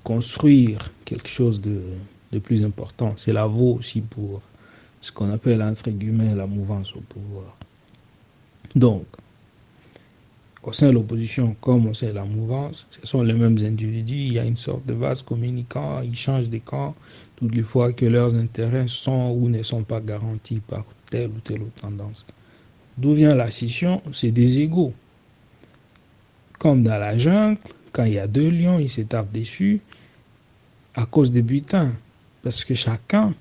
[0.03, 1.81] construire quelque chose de,
[2.33, 3.15] de plus important.
[3.17, 4.43] Cela vaut aussi pour
[5.01, 7.57] ce qu'on appelle entre guillemets la mouvance au pouvoir.
[8.75, 9.05] Donc,
[10.63, 14.15] au sein de l'opposition comme au sein de la mouvance, ce sont les mêmes individus,
[14.15, 16.95] il y a une sorte de vase communicant, ils changent de camp
[17.37, 21.41] toutes les fois que leurs intérêts sont ou ne sont pas garantis par telle ou
[21.41, 22.25] telle autre tendance.
[22.99, 24.03] D'où vient la scission?
[24.13, 24.95] C'est des égaux.
[26.59, 27.59] Comme dans la jungle,
[27.91, 29.81] quand il y a deux lions, ils se tapent dessus
[30.95, 31.93] à cause des butins.
[32.43, 33.35] Parce que chacun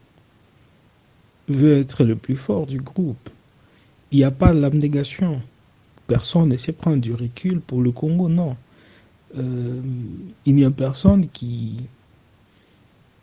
[1.48, 3.30] veut être le plus fort du groupe.
[4.12, 5.42] Il n'y a pas l'abnégation.
[6.12, 8.58] Personne ne sait prendre du recul pour le Congo, non.
[9.38, 9.82] Euh,
[10.46, 11.80] il n'y a personne qui,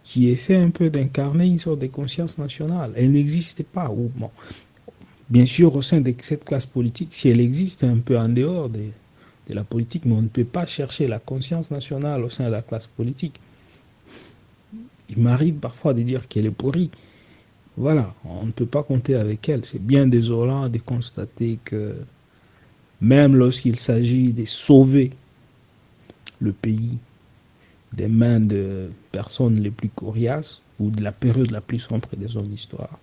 [0.02, 2.94] qui essaie un peu d'incarner une sorte de conscience nationale.
[2.96, 3.90] Elle n'existe pas.
[3.90, 4.30] Ou, bon,
[5.28, 8.70] bien sûr, au sein de cette classe politique, si elle existe un peu en dehors
[8.70, 8.84] de,
[9.48, 12.52] de la politique, mais on ne peut pas chercher la conscience nationale au sein de
[12.52, 13.38] la classe politique.
[15.10, 16.90] Il m'arrive parfois de dire qu'elle est pourrie.
[17.76, 19.66] Voilà, on ne peut pas compter avec elle.
[19.66, 21.94] C'est bien désolant de constater que
[23.00, 25.10] même lorsqu'il s'agit de sauver
[26.40, 26.98] le pays
[27.92, 32.36] des mains de personnes les plus coriaces ou de la période la plus sombre des
[32.36, 32.98] hommes d'histoire,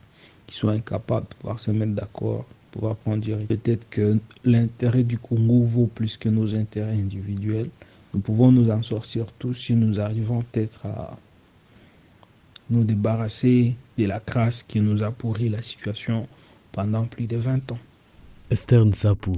[0.48, 5.64] qui sont incapables de pouvoir se mettre d'accord, pouvoir prendre Peut-être que l'intérêt du Congo
[5.64, 7.70] vaut plus que nos intérêts individuels.
[8.14, 11.18] Nous pouvons nous en sortir tous si nous arrivons peut-être à
[12.70, 16.28] nous débarrasser de la crasse qui nous a pourri la situation
[16.72, 17.80] pendant plus de 20 ans.
[18.52, 19.38] Esther Nsapou,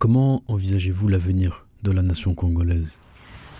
[0.00, 2.98] comment envisagez-vous l'avenir de la nation congolaise?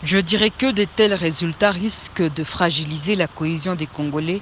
[0.02, 4.40] Je dirais que de tels résultats risquent de fragiliser la cohésion des Congolais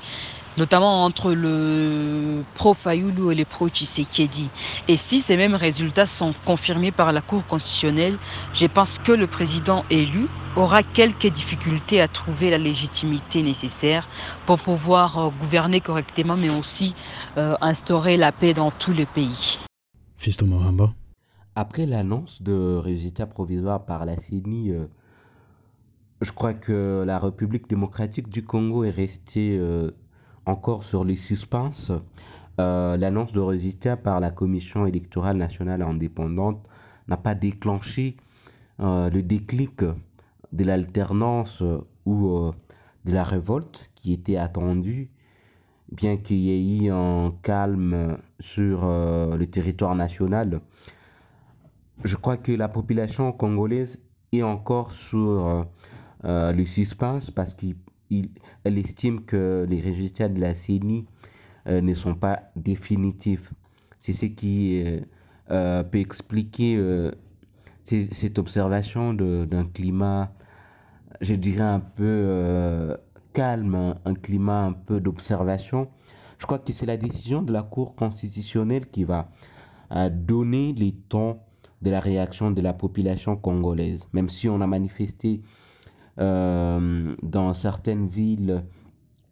[0.57, 4.49] notamment entre le pro-Fayoulou et le pro-Tshisekedi.
[4.88, 8.18] Et si ces mêmes résultats sont confirmés par la Cour constitutionnelle,
[8.55, 10.26] je pense que le président élu
[10.57, 14.09] aura quelques difficultés à trouver la légitimité nécessaire
[14.46, 16.92] pour pouvoir euh, gouverner correctement, mais aussi
[17.36, 19.61] euh, instaurer la paix dans tout le pays.
[20.16, 20.92] Fisto Mahamba.
[21.61, 24.87] Après l'annonce de résultats provisoires par la CENI, euh,
[26.21, 29.61] je crois que la République démocratique du Congo est restée
[30.47, 31.71] encore sur les suspens,
[32.59, 36.69] euh, l'annonce de résultats par la Commission électorale nationale indépendante
[37.07, 38.17] n'a pas déclenché
[38.81, 39.83] euh, le déclic
[40.53, 41.63] de l'alternance
[42.07, 42.53] ou euh,
[43.05, 45.11] de la révolte qui était attendue,
[45.93, 50.61] bien qu'il y ait eu un calme sur le territoire national.
[52.05, 54.01] Je crois que la population congolaise
[54.32, 55.66] est encore sur
[56.24, 57.76] le suspense parce qu'il
[58.64, 61.07] elle estime que les résultats de la CENI
[61.66, 63.53] euh, ne sont pas définitifs.
[64.01, 65.01] C'est ce qui euh,
[65.51, 66.78] euh, peut expliquer
[67.84, 70.32] cette observation d'un climat,
[71.20, 72.96] je dirais, un peu
[73.32, 75.88] calme, un climat un peu d'observation.
[76.38, 79.30] Je crois que c'est la décision de la Cour constitutionnelle qui va
[80.11, 81.40] donner les tons
[81.83, 84.09] de la réaction de la population congolaise.
[84.12, 85.43] Même si on a manifesté
[86.18, 88.64] euh, dans certaines villes,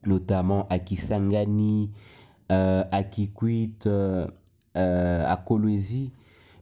[0.04, 1.90] notamment à Kisangani,
[2.52, 4.26] euh, à Kikwit, euh,
[4.74, 6.12] à Kolwezi,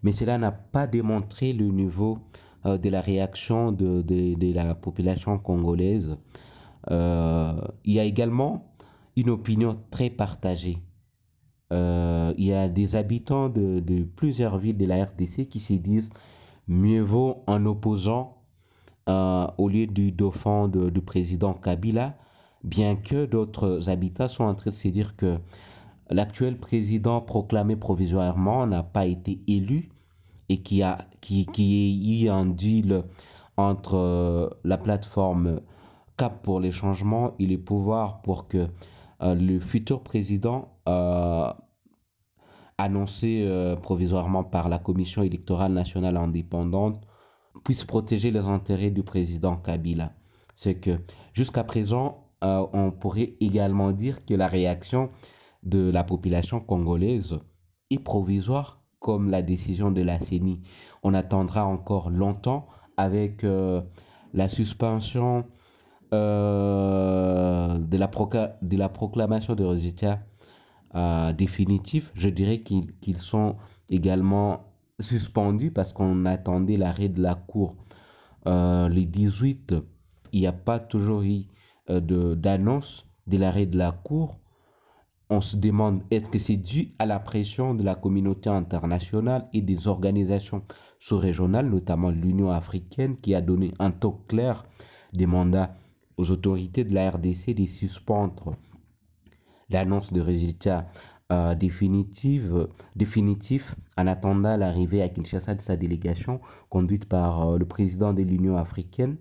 [0.03, 2.19] mais cela n'a pas démontré le niveau
[2.65, 6.17] de la réaction de, de, la population congolaise.
[6.91, 8.73] il y a également
[9.17, 10.79] une opinion très partagée.
[11.71, 16.11] Il y a des habitants de, de, plusieurs villes de la RDC qui se disent
[16.69, 18.39] mieux vaut en opposant
[19.09, 22.17] euh, au lieu du dauphin du président Kabila,
[22.63, 25.39] bien que d'autres habitants sont en train de se dire que
[26.09, 29.91] l'actuel président proclamé provisoirement n'a pas été élu
[30.49, 33.05] et qui a qui, qui eu un deal
[33.59, 35.61] entre euh, la plateforme
[36.17, 38.69] Cap pour les changements et les pouvoirs pour que euh,
[39.21, 40.79] le futur président
[42.79, 43.47] annoncé
[43.83, 47.01] provisoirement par la Commission électorale nationale indépendante
[47.63, 50.13] puisse protéger les intérêts du président Kabila.
[50.55, 51.01] C'est que
[51.33, 55.11] jusqu'à présent, euh, on pourrait également dire que la réaction
[55.63, 57.39] de la population congolaise
[57.91, 60.63] est provisoire comme la décision de la CENI.
[61.03, 63.83] On attendra encore longtemps avec euh,
[64.33, 65.47] la suspension
[66.13, 68.11] euh, de, la
[68.63, 70.21] de la proclamation de résultats
[71.37, 72.13] définitifs.
[72.15, 73.57] Je dirais qu'ils sont
[73.89, 77.77] également suspendu parce qu'on attendait l'arrêt de la Cour
[78.47, 79.75] euh, les 18.
[80.33, 81.43] Il n'y a pas toujours eu
[81.91, 84.39] euh, d'annonce de, l'arrêt de la Cour.
[85.31, 89.63] On se demande est-ce que c'est dû à la pression de la communauté internationale et
[89.63, 90.63] des organisations
[91.01, 94.65] sous-régionales, notamment l'Union africaine, qui a donné un taux clair
[95.13, 95.75] des mandats
[96.17, 98.57] aux autorités de la RDC de suspendre
[99.71, 100.87] l'annonce de résultats
[101.33, 106.39] euh, définitive, définitif en attendant l'arrivée à Kinshasa de sa délégation
[106.69, 109.17] conduite par euh, le président de l'Union africaine,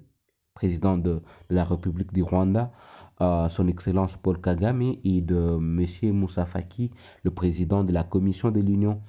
[0.54, 2.74] président de, la République du Rwanda,
[3.22, 6.14] euh, son Excellence Paul Kagame, et de M.
[6.14, 6.92] Moussa Faki,
[7.24, 9.02] le président de la Commission de l'Union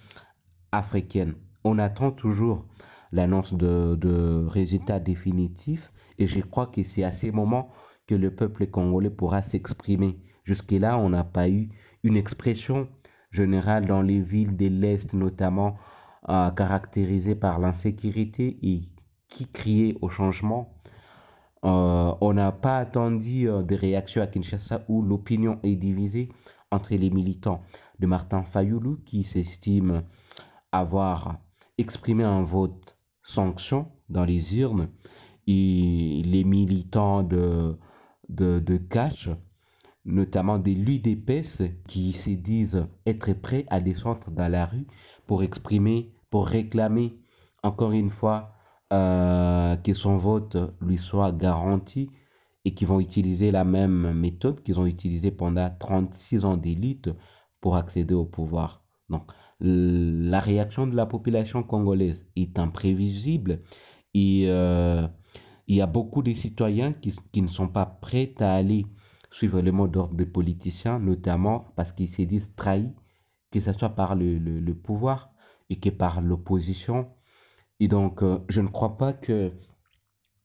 [0.70, 1.34] africaine.
[1.64, 2.64] On attend toujours
[3.10, 7.70] l'annonce de, de résultats définitifs et je crois que c'est à ces moments
[8.06, 11.70] que le peuple congolais pourra s'exprimer Jusque-là, on n'a pas eu
[12.02, 12.88] une expression
[13.30, 15.76] générale dans les villes de l'Est, notamment
[16.28, 18.82] euh, caractérisées par l'insécurité et
[19.26, 20.74] qui criait au changement.
[21.64, 26.28] Euh, on n'a pas attendu euh, des réactions à Kinshasa où l'opinion est divisée
[26.70, 27.62] entre les militants
[27.98, 30.02] de Martin Fayoulou qui s'estime
[30.72, 31.38] avoir
[31.78, 34.90] exprimé un vote sanction dans les urnes
[35.46, 37.76] et les militants de,
[38.28, 39.30] de, de Cash,
[40.04, 44.86] notamment des l'UDPS, qui se disent être prêts à descendre dans la rue
[45.26, 47.18] pour exprimer, pour réclamer
[47.62, 48.52] encore une fois
[48.92, 52.10] euh, que son vote lui soit garanti
[52.64, 57.10] et qui vont utiliser la même méthode qu'ils ont utilisée pendant 36 ans d'élite
[57.60, 58.82] pour accéder au pouvoir.
[59.08, 59.30] Donc,
[59.60, 63.62] la réaction de la population congolaise est imprévisible
[64.12, 65.06] et euh,
[65.66, 68.86] il y a beaucoup de citoyens qui, qui, ne sont pas prêts à aller
[69.30, 72.92] suivre le mot d'ordre des politiciens, notamment parce qu'ils se disent trahis,
[73.50, 75.32] que ce soit par le, le, pouvoir
[75.70, 77.10] et que par l'opposition.
[77.80, 79.52] Et donc, euh, je ne crois pas que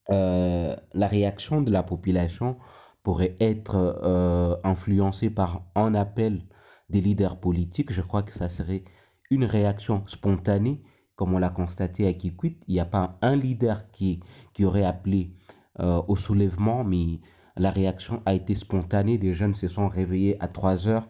[0.10, 2.58] euh, la réaction de la population
[3.04, 6.46] pourrait être euh, influencée par un appel
[6.90, 7.92] des leaders politiques.
[7.92, 8.84] Je crois que ça serait
[9.30, 10.82] une réaction spontanée,
[11.20, 12.64] comme on l'a constaté à Kikwit.
[12.70, 14.22] Il n'y a pas un leader qui,
[14.54, 15.34] qui aurait appelé
[15.82, 17.20] euh, au soulèvement, mais
[17.58, 19.18] la réaction a été spontanée.
[19.18, 21.10] Des jeunes se sont réveillés à 3 heures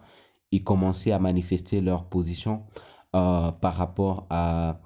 [0.50, 2.64] et commencé à manifester leur position
[3.14, 4.80] euh, par rapport à,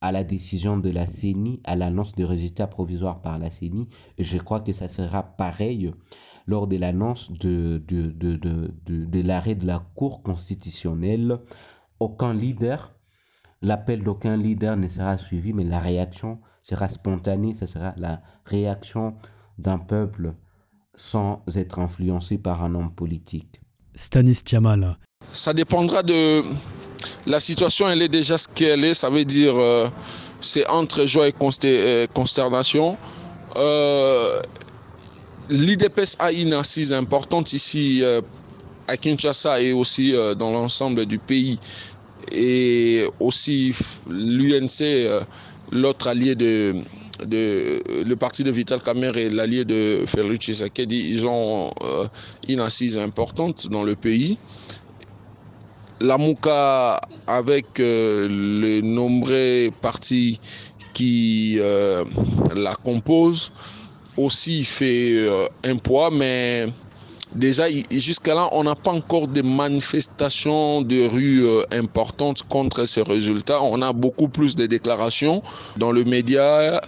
[0.00, 3.90] à la décision de la CENI, à l'annonce des résultats provisoires par la CENI.
[4.18, 5.92] Je crois que ça sera pareil
[6.46, 11.38] lors de l'annonce de, de, de, de, de l'arrêt de la Cour constitutionnelle.
[12.00, 12.93] Aucun leader,
[13.64, 19.14] l'appel d'aucun leader ne sera suivi, mais la réaction sera spontanée, ce sera la réaction
[19.58, 20.34] d'un peuple
[20.94, 23.60] sans être influencé par un homme politique.
[23.94, 24.98] Stanis Tiamala.
[25.32, 26.42] Ça dépendra de,
[27.26, 28.94] la situation, elle est déjà ce qu'elle est.
[28.94, 29.88] Ça veut dire, euh,
[30.40, 32.98] c'est entre joie et consternation.
[33.56, 34.40] Euh,
[35.50, 38.22] L'IDPS a une assise importante ici euh,
[38.88, 41.58] à Kinshasa et aussi euh, dans l'ensemble du pays.
[42.32, 43.74] Et aussi
[44.08, 45.20] l'UNC, euh,
[45.70, 46.74] l'autre allié de,
[47.28, 51.70] le parti de Vital Kamer et l'allié de Félix Tshisekedi, ils ont
[52.48, 54.38] une assise importante dans le pays.
[56.00, 60.40] La Mouka, avec euh, les nombreux partis
[60.92, 62.04] qui euh,
[62.56, 63.52] la composent,
[64.16, 66.66] aussi fait euh, un poids, mais
[67.34, 73.02] déjà jusqu'à là, on n'a pas encore de manifestations de rue euh, importantes contre ces
[73.02, 73.62] résultats.
[73.62, 75.42] On a beaucoup plus de déclarations
[75.76, 76.80] dans le média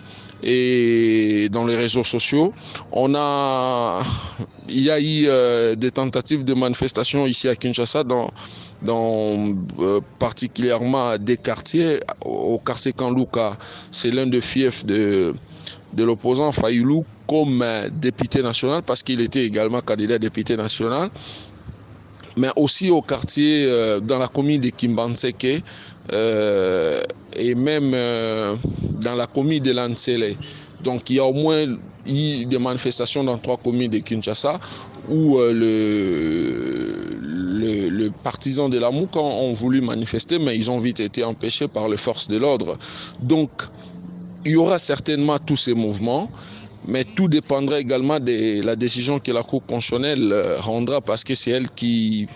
[0.42, 2.52] et dans les réseaux sociaux.
[2.92, 4.02] On a,
[4.68, 8.30] il y a eu euh, des tentatives de manifestations ici à Kinshasa, dans,
[8.82, 12.00] dans euh, particulièrement des quartiers.
[12.24, 13.56] Au quartier Kanluka,
[13.90, 15.34] c'est l'un des fiefs de,
[15.92, 21.10] de l'opposant Fayoulou comme député national, parce qu'il était également candidat député national
[22.36, 25.62] mais aussi au quartier, euh, dans la commune de Kimbanseke
[26.12, 27.02] euh,
[27.34, 28.56] et même euh,
[29.00, 30.36] dans la commune de Lansele.
[30.82, 31.64] Donc il y a au moins
[32.06, 34.60] eu des manifestations dans trois communes de Kinshasa
[35.08, 35.52] où euh,
[37.30, 41.68] le, le, partisans de la MOUK ont voulu manifester, mais ils ont vite été empêchés
[41.68, 42.76] par les forces de l'ordre.
[43.20, 43.50] Donc
[44.46, 46.30] il y aura certainement tous ces mouvements
[46.86, 51.50] mais tout dépendra également de la décision que la Cour constitutionnelle rendra parce que c'est
[51.50, 52.28] elle qui,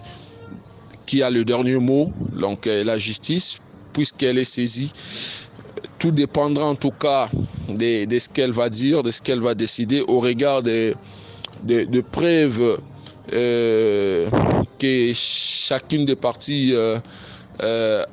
[1.07, 3.61] qui a le dernier mot, donc la justice,
[3.93, 4.93] puisqu'elle est saisie.
[5.99, 7.29] Tout dépendra en tout cas
[7.69, 10.95] de, ce qu'elle va dire, de ce qu'elle va décider au regard de,
[11.65, 12.81] de, preuves
[13.33, 14.29] euh,
[14.79, 16.99] que chacune des parties euh,
[17.63, 18.05] euh,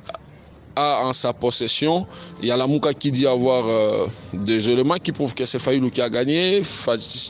[0.78, 2.06] en sa possession.
[2.40, 5.58] Il y a la Mouka qui dit avoir euh, des éléments qui prouvent que c'est
[5.58, 6.62] Fayoulou qui a gagné.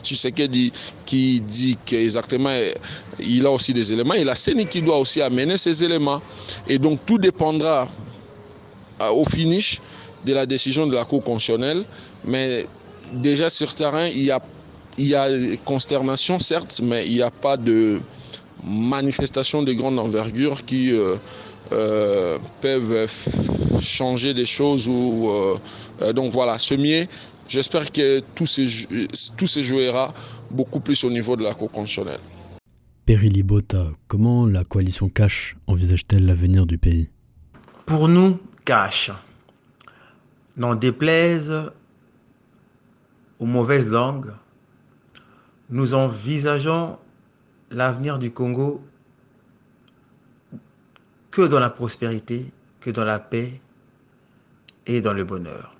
[0.03, 2.55] Tu sais qui dit qu'exactement
[3.19, 4.13] il a aussi des éléments.
[4.13, 6.21] Et la CENI qui doit aussi amener ces éléments.
[6.67, 7.87] Et donc tout dépendra
[9.01, 9.81] euh, au finish
[10.25, 11.85] de la décision de la Cour constitutionnelle.
[12.23, 12.67] Mais
[13.13, 14.41] déjà sur terrain, il y a,
[14.97, 15.27] il y a
[15.65, 17.99] consternation certes, mais il n'y a pas de
[18.63, 20.93] manifestation de grande envergure qui...
[20.93, 21.15] Euh,
[21.71, 23.07] euh, peuvent
[23.79, 24.87] changer des choses.
[24.87, 27.07] Ou, euh, donc voilà, Semier,
[27.47, 28.87] j'espère que tout se,
[29.35, 30.13] tout se jouera
[30.49, 32.21] beaucoup plus au niveau de la Cour constitutionnelle.
[33.05, 37.09] Perry Libota, comment la coalition Cash envisage-t-elle l'avenir du pays?
[37.85, 39.11] Pour nous, Cash,
[40.57, 41.51] n'en déplaise
[43.39, 44.31] aux mauvaises langues,
[45.69, 46.97] nous envisageons
[47.71, 48.83] l'avenir du Congo
[51.31, 52.51] que dans la prospérité,
[52.81, 53.61] que dans la paix
[54.87, 55.75] et dans le bonheur.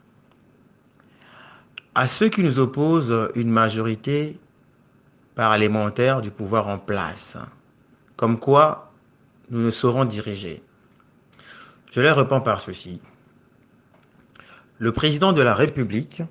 [1.96, 4.40] À ceux qui nous opposent une majorité
[5.36, 7.38] parlementaire du pouvoir en place,
[8.16, 8.92] comme quoi
[9.50, 10.62] nous ne saurons diriger.
[11.92, 13.02] Je les réponds par ceci.
[14.78, 16.22] Le président de la République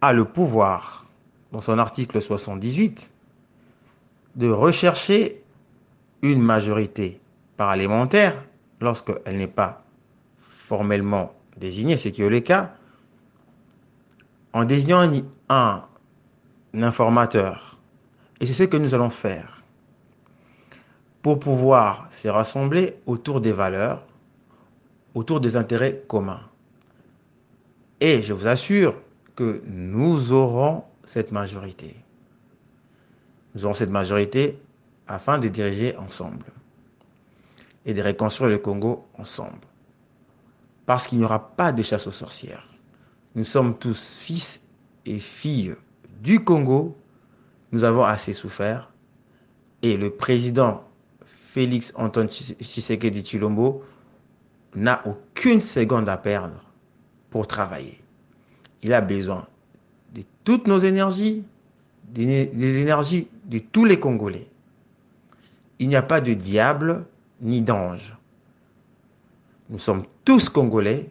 [0.00, 1.06] a le pouvoir,
[1.52, 3.10] dans son article 78,
[4.36, 5.42] de rechercher
[6.22, 7.20] une majorité
[7.56, 8.42] parlementaire
[8.80, 9.82] lorsqu'elle n'est pas
[10.48, 12.72] formellement désignée, ce qui est le cas,
[14.52, 15.10] en désignant
[15.48, 15.84] un,
[16.74, 17.78] informateur.
[18.40, 19.62] Et c'est ce que nous allons faire
[21.22, 24.02] pour pouvoir se rassembler autour des valeurs,
[25.14, 26.40] autour des intérêts communs.
[28.00, 28.94] Et je vous assure
[29.36, 31.96] que nous aurons cette majorité.
[33.54, 34.58] Nous aurons cette majorité
[35.06, 36.44] afin de diriger ensemble
[37.84, 39.58] et de reconstruire le Congo ensemble.
[40.86, 42.68] Parce qu'il n'y aura pas de chasse aux sorcières.
[43.34, 44.60] Nous sommes tous fils
[45.06, 45.74] et filles
[46.20, 46.96] du Congo.
[47.72, 48.90] Nous avons assez souffert.
[49.82, 50.84] Et le président
[51.52, 53.82] Félix Antoine Tshisekedi Chilombo
[54.74, 56.62] n'a aucune seconde à perdre
[57.30, 58.00] pour travailler.
[58.82, 59.46] Il a besoin
[60.14, 61.44] de toutes nos énergies,
[62.12, 64.48] des énergies de tous les Congolais.
[65.78, 67.04] Il n'y a pas de diable
[67.40, 68.14] ni d'ange.
[69.70, 71.10] Nous sommes tous Congolais.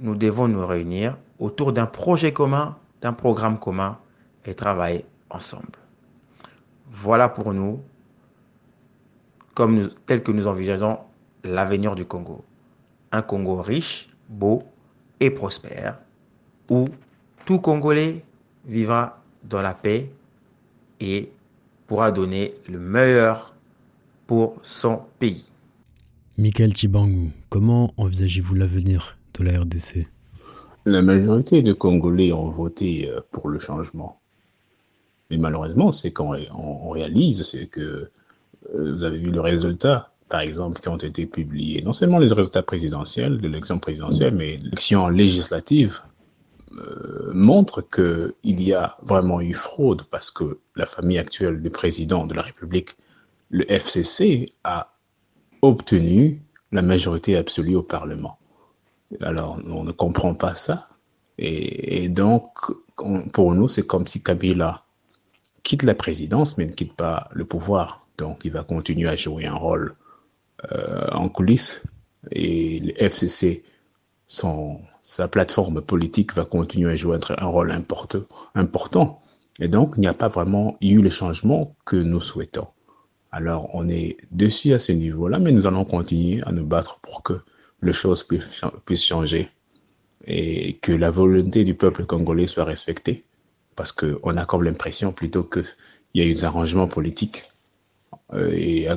[0.00, 3.98] Nous devons nous réunir autour d'un projet commun, d'un programme commun
[4.44, 5.78] et travailler ensemble.
[6.90, 7.80] Voilà pour nous,
[9.54, 10.98] comme tel que nous envisageons
[11.44, 12.44] l'avenir du Congo.
[13.12, 14.62] Un Congo riche, beau
[15.20, 15.98] et prospère,
[16.70, 16.86] où
[17.44, 18.24] tout Congolais
[18.66, 20.10] vivra dans la paix
[21.00, 21.30] et
[21.86, 23.54] pourra donner le meilleur
[24.26, 25.44] pour son pays.
[26.36, 30.06] Michael Chibangu, comment envisagez-vous l'avenir de la RDC
[30.84, 34.20] La majorité des Congolais ont voté euh, pour le changement.
[35.30, 37.80] Mais malheureusement, c'est quand on réalise, c'est que
[38.74, 41.82] euh, vous avez vu le résultat, par exemple, qui ont été publiés.
[41.82, 46.00] Non seulement les résultats présidentiels, de l'élection présidentielle, mais l'élection législative
[46.76, 52.26] euh, montre qu'il y a vraiment eu fraude parce que la famille actuelle du président
[52.26, 52.96] de la République,
[53.50, 54.92] le FCC, a
[55.62, 56.42] obtenu
[56.72, 58.38] la majorité absolue au Parlement.
[59.22, 60.88] Alors, on ne comprend pas ça.
[61.38, 62.44] Et, donc,
[63.32, 64.84] pour nous, c'est comme si Kabila
[65.62, 68.06] quitte la présidence, mais ne quitte pas le pouvoir.
[68.18, 69.94] Donc, il va continuer à jouer un rôle
[70.72, 71.82] euh, en coulisses.
[72.32, 73.62] Et le FCC,
[74.28, 77.72] son, sa plateforme politique va continuer à jouer un rôle
[78.54, 79.22] important.
[79.58, 82.68] Et donc, il n'y a pas vraiment eu le changement que nous souhaitons.
[83.32, 87.22] Alors, on est dessus à ce niveau-là, mais nous allons continuer à nous battre pour
[87.22, 87.40] que
[87.82, 88.22] les choses
[88.84, 89.50] puissent changer
[90.26, 93.22] et que la volonté du peuple congolais soit respectée.
[93.76, 95.64] Parce qu'on a comme l'impression plutôt qu'il
[96.14, 97.44] y a eu des arrangements politiques
[98.34, 98.94] euh,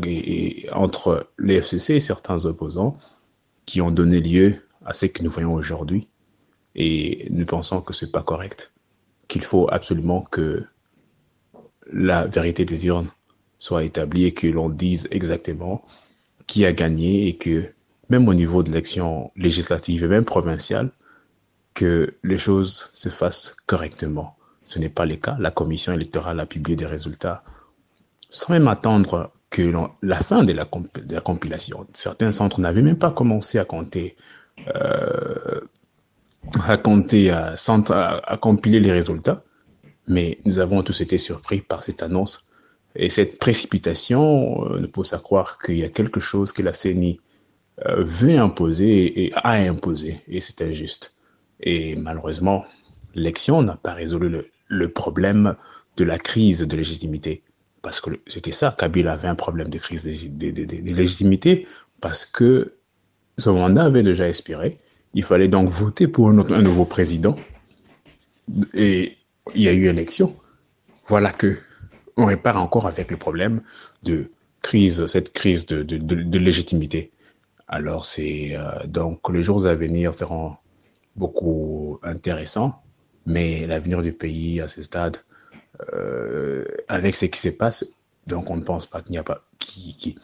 [0.74, 2.98] entre les et certains opposants
[3.66, 4.56] qui ont donné lieu
[4.86, 6.08] à ce que nous voyons aujourd'hui.
[6.76, 8.74] Et nous pensons que ce n'est pas correct,
[9.28, 10.64] qu'il faut absolument que
[11.92, 13.10] la vérité des urnes
[13.58, 15.84] soit établie et que l'on dise exactement
[16.48, 17.74] qui a gagné et que
[18.10, 20.92] même au niveau de l'élection législative et même provinciale,
[21.74, 24.36] que les choses se fassent correctement.
[24.64, 25.38] Ce n'est pas le cas.
[25.40, 27.44] La commission électorale a publié des résultats
[28.30, 30.66] sans même attendre que la fin de la,
[31.22, 31.86] compilation.
[31.94, 34.16] Certains centres n'avaient même pas commencé à compter,
[34.76, 35.60] euh,
[36.68, 36.78] à
[38.38, 39.44] compiler les résultats.
[40.08, 42.52] Mais nous avons tous été surpris par cette annonce
[42.96, 46.74] et cette précipitation euh, nous pousse à croire qu'il y a quelque chose que la
[46.74, 47.20] CENI
[47.86, 51.16] euh, veut imposer et a imposé, et c'est injuste.
[51.62, 52.66] Et malheureusement,
[53.16, 55.56] l'élection n'a pas résolu le, problème
[55.98, 57.44] de la crise de légitimité.
[57.82, 61.68] Parce que c'était ça, Kabila avait un problème de crise de, légitimité,
[62.02, 62.76] parce que
[63.38, 64.80] son mandat avait déjà expiré.
[65.14, 67.36] Il fallait donc voter pour un, nouveau président.
[68.74, 69.18] Et
[69.56, 70.36] il y a eu élection.
[71.06, 71.58] Voilà que
[72.18, 73.62] on répare encore avec le problème
[74.04, 77.12] de crise, cette crise de, légitimité.
[77.68, 80.56] Alors, c'est euh, donc les jours à venir seront
[81.16, 82.84] beaucoup intéressants,
[83.26, 85.18] mais l'avenir du pays à ce stade,
[85.94, 89.44] euh, avec ce qui se passe, donc on ne pense pas qu'il n'y a pas,
[89.60, 90.16] qu'il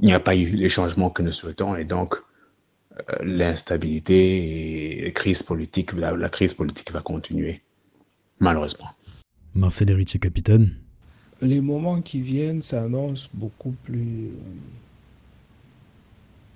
[0.00, 2.16] n'y a pas eu les changements que nous souhaitons, et donc
[3.22, 7.62] l'instabilité et la crise politique, la, la, crise politique va continuer,
[8.40, 8.88] malheureusement.
[9.54, 10.74] Marcel Héritier, capitaine.
[11.40, 14.32] les moments qui viennent s'annoncent beaucoup plus euh,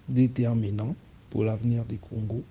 [0.08, 0.94] déterminants
[1.30, 2.42] pour l'avenir du Congo.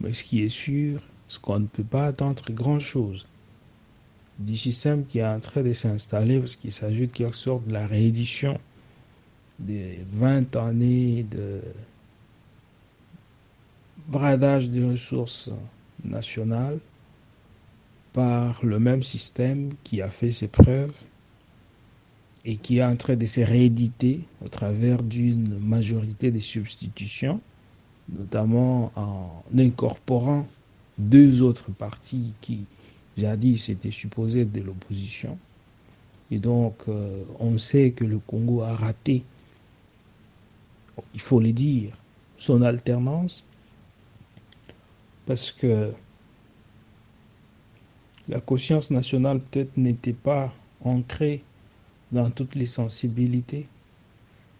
[0.00, 3.26] Mais ce qui est sûr, c'est qu'on ne peut pas attendre grand-chose
[4.38, 7.72] du système qui est en train de s'installer parce qu'il s'agit de quelque sorte de
[7.72, 8.60] la réédition
[9.58, 11.62] des 20 années de
[14.08, 15.50] bradage des ressources
[16.04, 16.78] nationales
[18.12, 20.94] par le même système qui a fait ses preuves
[22.44, 27.40] et qui est en train de se rééditer au travers d'une majorité de substitutions,
[28.08, 30.46] notamment en incorporant
[30.96, 32.64] deux autres partis qui
[33.18, 35.36] jadis étaient supposés de l'opposition.
[36.30, 39.24] Et donc, euh, on sait que le Congo a raté,
[41.14, 41.92] il faut le dire,
[42.38, 43.44] son alternance,
[45.26, 45.92] parce que
[48.28, 50.52] la conscience nationale peut-être n'était pas
[50.82, 51.42] ancrée
[52.12, 53.66] dans toutes les sensibilités,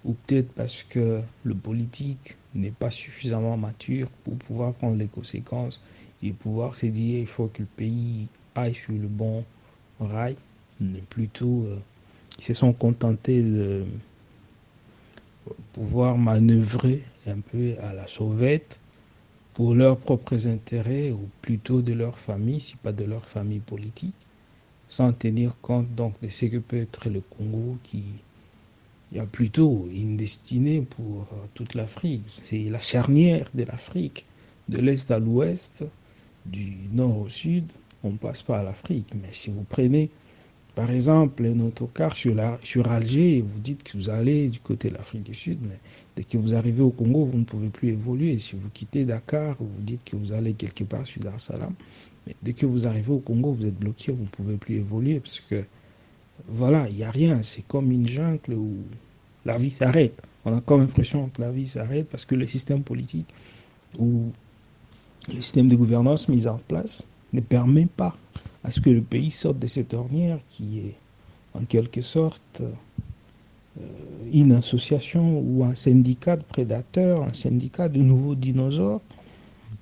[0.04, 5.80] ou peut-être parce que le politique n'est pas suffisamment mature pour pouvoir prendre les conséquences
[6.22, 9.44] et pouvoir se dire il faut que le pays aille sur le bon
[10.00, 10.36] rail,
[10.80, 11.78] mais plutôt euh,
[12.38, 13.84] ils se sont contentés de
[15.72, 18.78] pouvoir manœuvrer un peu à la sauvette
[19.56, 24.14] pour leurs propres intérêts ou plutôt de leur famille, si pas de leur famille politique,
[24.86, 28.04] sans tenir compte donc de ce que peut être le Congo qui
[29.18, 32.24] a plutôt une destinée pour toute l'Afrique.
[32.44, 34.26] C'est la charnière de l'Afrique,
[34.68, 35.86] de l'est à l'ouest,
[36.44, 37.64] du nord au sud,
[38.04, 39.08] on passe pas à l'Afrique.
[39.14, 40.10] Mais si vous prenez
[40.76, 44.94] par exemple, un autocar sur, sur Alger, vous dites que vous allez du côté de
[44.94, 45.78] l'Afrique du Sud, mais
[46.16, 48.38] dès que vous arrivez au Congo, vous ne pouvez plus évoluer.
[48.38, 51.72] Si vous quittez Dakar, vous dites que vous allez quelque part sur Dar Salam,
[52.26, 55.18] mais dès que vous arrivez au Congo, vous êtes bloqué, vous ne pouvez plus évoluer
[55.18, 55.64] parce que,
[56.46, 57.40] voilà, il n'y a rien.
[57.42, 58.76] C'est comme une jungle où
[59.46, 60.20] la vie s'arrête.
[60.44, 63.32] On a comme l'impression que la vie s'arrête parce que le système politique
[63.98, 64.30] ou
[65.28, 67.02] le système de gouvernance mis en place
[67.32, 68.14] ne permet pas
[68.66, 70.96] à ce que le pays sorte de cette ornière qui est
[71.54, 73.84] en quelque sorte euh,
[74.32, 79.02] une association ou un syndicat de prédateurs, un syndicat de nouveaux dinosaures,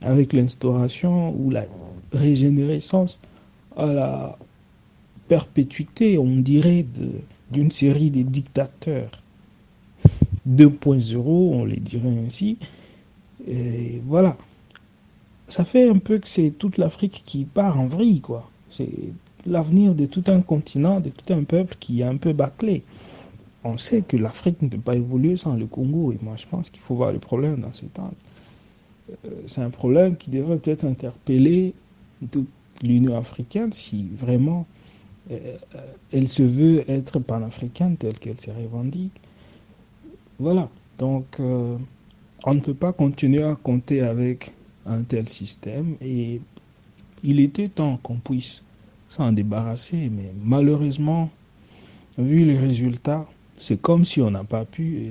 [0.03, 1.65] avec l'instauration ou la
[2.13, 3.19] régénérescence
[3.75, 4.39] à la
[5.29, 6.85] perpétuité, on dirait,
[7.51, 9.11] d'une série de dictateurs
[10.47, 12.59] 2.0, on les dirait ainsi.
[13.49, 14.37] Et voilà.
[15.49, 18.51] Ça fait un peu que c'est toute l'Afrique qui part en vrille, quoi.
[18.77, 18.91] C'est
[19.47, 22.83] l'avenir de tout un continent, de tout un peuple qui est un peu bâclé.
[23.63, 26.13] On sait que l'Afrique ne peut pas évoluer sans le Congo.
[26.13, 28.13] Et moi, je pense qu'il faut voir le problème dans ce temps.
[29.11, 31.75] Euh, c'est un problème qui devrait peut-être interpeller
[32.31, 32.49] toute
[32.83, 34.67] l'Union africaine si vraiment
[35.31, 35.57] euh,
[36.13, 39.13] elle se veut être panafricaine telle qu'elle se revendique.
[40.39, 40.69] Voilà.
[40.99, 41.77] Donc, euh,
[42.45, 44.53] on ne peut pas continuer à compter avec
[44.87, 46.41] un tel système et
[47.25, 48.63] il était temps qu'on puisse
[49.09, 51.31] s'en débarrasser, mais malheureusement,
[52.19, 55.09] vu les résultats, c'est comme si on n'a pas pu.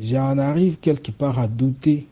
[0.00, 2.06] J'en arrive quelque part à douter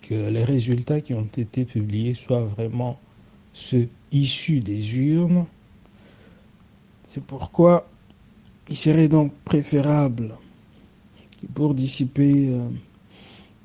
[0.00, 2.98] que les résultats qui ont été publiés soient vraiment
[3.52, 5.46] ceux issus des urnes.
[7.06, 7.88] C'est pourquoi
[8.68, 10.36] il serait donc préférable
[11.54, 12.68] pour dissiper euh,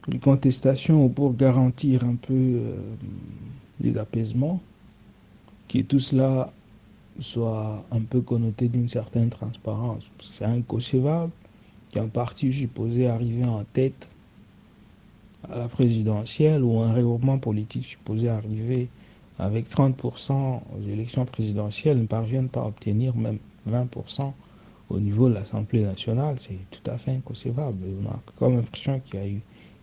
[0.08, 2.76] les contestations ou pour garantir un peu euh,
[3.80, 4.62] les apaisements,
[5.68, 6.52] que tout cela
[7.20, 10.09] soit un peu connoté d'une certaine transparence.
[10.20, 11.32] C'est inconcevable
[11.93, 14.12] qu'un parti supposé arriver en tête
[15.50, 18.89] à la présidentielle ou un regroupement politique supposé arriver
[19.39, 23.39] avec 30% aux élections présidentielles ne parvienne pas à obtenir même
[23.70, 24.34] 20%
[24.89, 27.78] au niveau de l'Assemblée nationale, c'est tout à fait inconcevable.
[28.04, 29.42] On a comme l'impression qu'il y a eu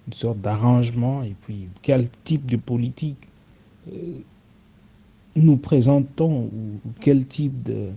[0.08, 3.28] une sorte d'arrangement et puis quel type de politique
[3.92, 4.20] euh,
[5.36, 7.90] nous présentons ou quel type de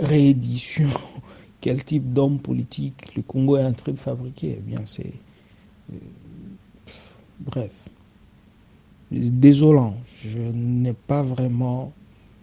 [0.00, 0.88] réédition,
[1.60, 4.56] quel type d'homme politique le Congo est en train de fabriquer.
[4.58, 5.12] Eh bien, c'est.
[5.92, 5.96] Euh,
[7.38, 7.88] bref.
[9.12, 9.96] Désolant.
[10.24, 11.92] Je n'ai pas vraiment.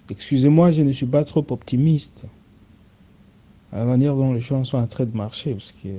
[0.09, 2.25] Excusez-moi, je ne suis pas trop optimiste
[3.73, 5.89] à la manière dont les choses sont en train de marcher parce que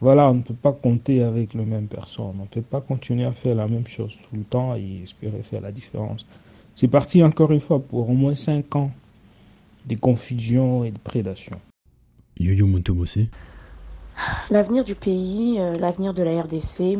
[0.00, 2.34] voilà, on ne peut pas compter avec le même personne.
[2.38, 5.42] On ne peut pas continuer à faire la même chose tout le temps et espérer
[5.42, 6.26] faire la différence.
[6.74, 8.90] C'est parti encore une fois pour au moins 5 ans
[9.86, 11.58] de confusion et de prédation.
[12.38, 12.68] Yo-Yo
[14.50, 16.98] L'avenir du pays, euh, l'avenir de la RDC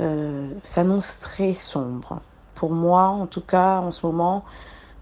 [0.00, 2.20] euh, s'annonce très sombre.
[2.56, 4.44] Pour moi, en tout cas, en ce moment,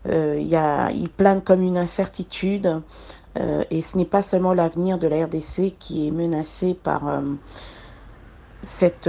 [0.06, 2.82] y a, il plane comme une incertitude.
[3.36, 7.02] Et ce n'est pas seulement l'avenir de la RDC qui est menacé par
[8.62, 9.08] cette,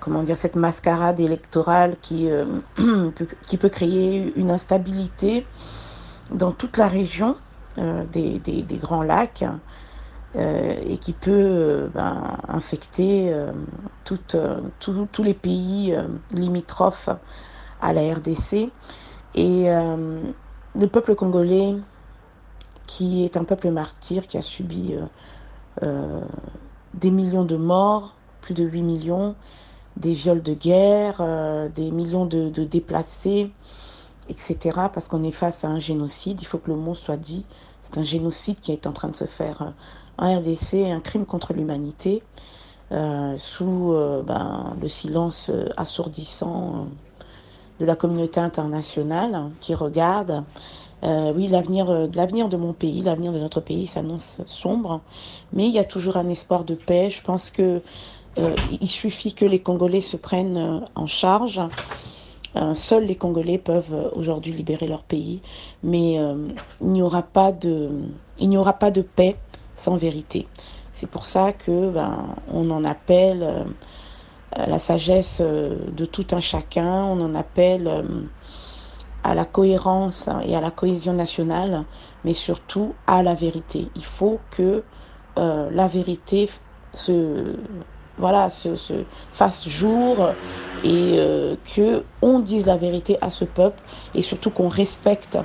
[0.00, 2.28] comment dire, cette mascarade électorale qui,
[3.46, 5.46] qui peut créer une instabilité
[6.30, 7.36] dans toute la région
[7.76, 9.44] des, des, Grands Lacs.
[10.36, 13.52] Euh, et qui peut euh, ben, infecter euh,
[14.04, 15.96] tous les pays
[16.32, 17.08] limitrophes
[17.80, 18.70] à la RDC.
[19.36, 21.74] Et le peuple congolais,
[22.86, 24.94] qui est un peuple martyr, qui a subi
[25.80, 29.34] des millions de morts, plus de 8 millions,
[29.96, 31.22] des viols de guerre,
[31.74, 33.50] des millions de, déplacés,
[34.28, 34.56] etc.
[34.92, 37.46] Parce qu'on est face à un génocide, il faut que le mot soit dit.
[37.80, 39.72] C'est un génocide qui est en train de se faire
[40.18, 42.22] en RDC un crime contre l'humanité
[42.92, 46.86] euh, sous euh, ben, le silence euh, assourdissant
[47.80, 50.44] de la communauté internationale qui regarde.
[51.04, 55.02] Oui, l'avenir, l'avenir de mon pays, l'avenir de notre pays s'annonce sombre,
[55.52, 57.10] mais il y a toujours un espoir de paix.
[57.10, 57.82] Je pense que
[58.36, 61.60] il suffit que les Congolais se prennent en charge.
[62.74, 65.42] seuls les Congolais peuvent aujourd'hui libérer leur pays,
[65.82, 66.14] mais
[66.80, 67.90] il n'y aura pas de,
[68.38, 69.42] il n'y aura pas de paix
[69.76, 70.48] sans vérité.
[70.92, 73.66] C'est pour ça que ben, on en appelle
[74.58, 78.02] euh, la sagesse euh, de tout un chacun, on en appelle euh,
[79.24, 81.86] à la cohérence et à la cohésion nationale,
[82.24, 83.92] mais surtout à la vérité.
[83.96, 84.86] Il faut que
[85.36, 86.50] la vérité
[86.94, 87.56] se
[88.18, 90.34] voilà se, se fasse jour
[90.84, 91.18] et
[91.64, 93.84] que on dise la vérité à ce peuple
[94.14, 95.38] et surtout qu'on respecte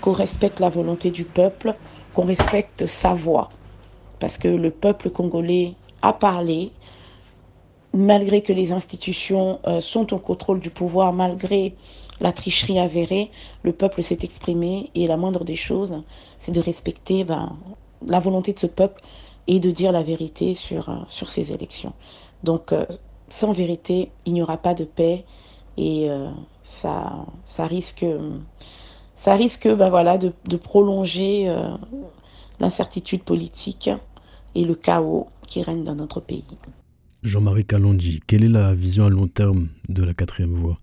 [0.00, 1.78] qu'on respecte la volonté du peuple,
[2.12, 3.50] qu'on respecte sa voix
[4.20, 6.78] parce que le peuple congolais a parlé,
[7.94, 11.76] malgré que les institutions euh, sont au contrôle du pouvoir, malgré
[12.20, 13.30] la tricherie avérée,
[13.62, 16.02] le peuple s'est exprimé et la moindre des choses,
[16.38, 17.56] c'est de respecter ben,
[18.06, 19.02] la volonté de ce peuple
[19.46, 21.92] et de dire la vérité sur, euh, ces élections.
[22.44, 22.84] Donc, euh,
[23.28, 25.24] sans vérité, il n'y aura pas de paix
[25.76, 26.08] et
[26.64, 28.04] ça, ça risque,
[29.14, 31.48] ça risque ben voilà, de, de prolonger
[32.58, 33.88] l'incertitude politique
[34.54, 36.44] et le chaos qui règne dans notre pays.
[37.22, 40.78] Jean-Marie Kalonji, quelle est la vision à long terme de la quatrième voie?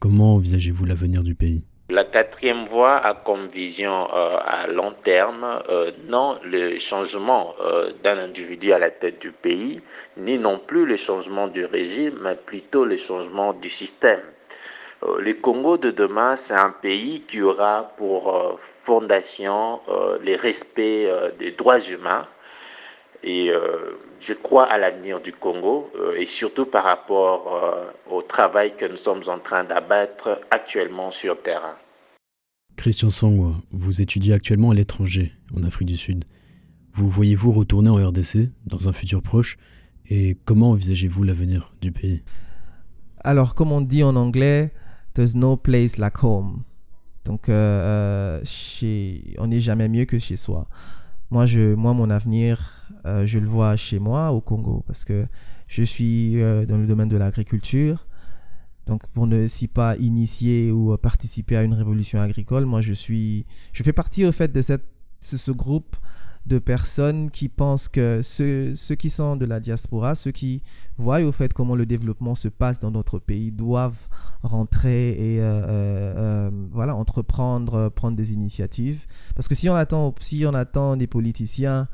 [0.00, 1.66] Comment envisagez-vous l'avenir du pays?
[1.90, 7.92] La quatrième voie a comme vision euh, à long terme euh, non le changement euh,
[8.02, 9.82] d'un individu à la tête du pays,
[10.16, 14.22] ni non plus le changement du régime, mais plutôt le changement du système.
[15.02, 21.80] le Congo de demain, c'est un pays qui aura pour fondation le respect des droits
[21.80, 22.26] humains,
[23.22, 28.22] et euh, je crois à l'avenir du Congo euh, et surtout par rapport euh, au
[28.22, 31.76] travail que nous sommes en train d'abattre actuellement sur terrain.
[32.76, 36.24] Christian Sangwa, vous étudiez actuellement à l'étranger, en Afrique du Sud.
[36.94, 39.58] Vous voyez-vous retourner en RDC dans un futur proche?
[40.08, 42.24] Et comment envisagez-vous l'avenir du pays?
[43.22, 44.72] Alors, comme on dit en anglais,
[45.14, 46.62] there's no place like home.
[47.26, 47.46] Donc,
[48.44, 49.34] chez...
[49.38, 50.66] on n'est jamais mieux que chez soi.
[51.30, 55.26] Moi, je, moi mon avenir, euh, je le vois chez moi au Congo parce que
[55.68, 58.06] je suis euh, dans le domaine de l'agriculture.
[58.86, 63.46] Donc, pour ne si pas initier ou participer à une révolution agricole, moi, je suis,
[63.72, 64.60] je fais partie au fait de
[65.20, 65.96] ce, groupe
[66.46, 70.62] de personnes qui pensent que ceux, ceux, qui sont de la diaspora, ceux qui
[70.96, 74.08] voient au fait comment le développement se passe dans notre pays, doivent
[74.42, 79.06] rentrer et euh, voilà entreprendre, prendre des initiatives.
[79.36, 81.86] Parce que si on attend, si on attend des politiciens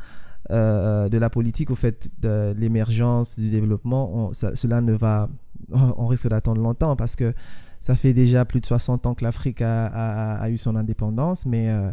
[0.51, 5.28] euh, de la politique, au fait, de l'émergence, du développement, cela ne va.
[5.73, 7.32] On risque d'attendre longtemps parce que
[7.81, 11.90] ça fait déjà plus de 60 ans que l'Afrique a, eu son indépendance, mais euh,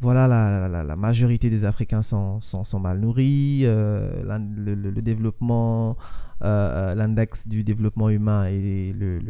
[0.00, 0.26] voilà,
[0.68, 4.22] la, majorité des Africains sont, sont, mal nourris, euh,
[4.56, 5.96] le, développement,
[6.42, 9.20] l'index du développement humain est, le,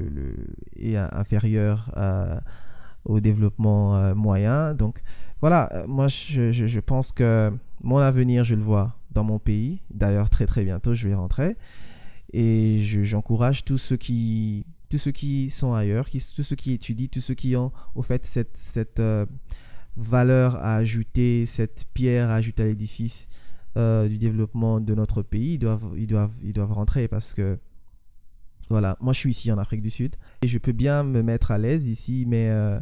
[0.76, 1.92] est inférieur
[3.04, 4.74] au développement moyen.
[4.74, 5.00] Donc
[5.40, 7.52] voilà, moi je, je pense que
[7.82, 9.80] mon avenir, je le vois dans mon pays.
[9.90, 11.56] D'ailleurs, très très bientôt, je vais rentrer.
[12.32, 17.06] Et j'encourage tous ceux qui tous ceux qui sont ailleurs, qui, tous ceux qui étudient,
[17.10, 19.24] tous ceux qui ont au fait cette, cette euh,
[19.96, 23.26] valeur à ajouter, cette pierre à ajouter à l'édifice
[23.78, 27.58] euh, du développement de notre pays, ils doivent, ils, doivent, ils doivent rentrer parce que
[28.68, 31.52] voilà, moi je suis ici en Afrique du Sud et je peux bien me mettre
[31.52, 32.78] à l'aise ici, mais euh,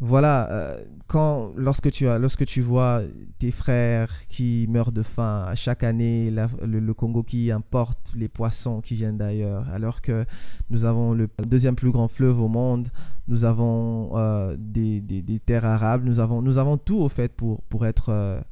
[0.00, 3.00] voilà, euh, quand, lorsque, tu as, lorsque tu vois
[3.38, 8.94] tes frères qui meurent de faim, chaque année, le, Congo qui importe les poissons qui
[8.94, 10.26] viennent d'ailleurs, alors que
[10.68, 12.88] nous avons le deuxième plus grand fleuve au monde,
[13.28, 17.62] nous avons euh, des, des, terres arables, nous avons, nous avons tout au fait pour,
[17.62, 18.42] pour être...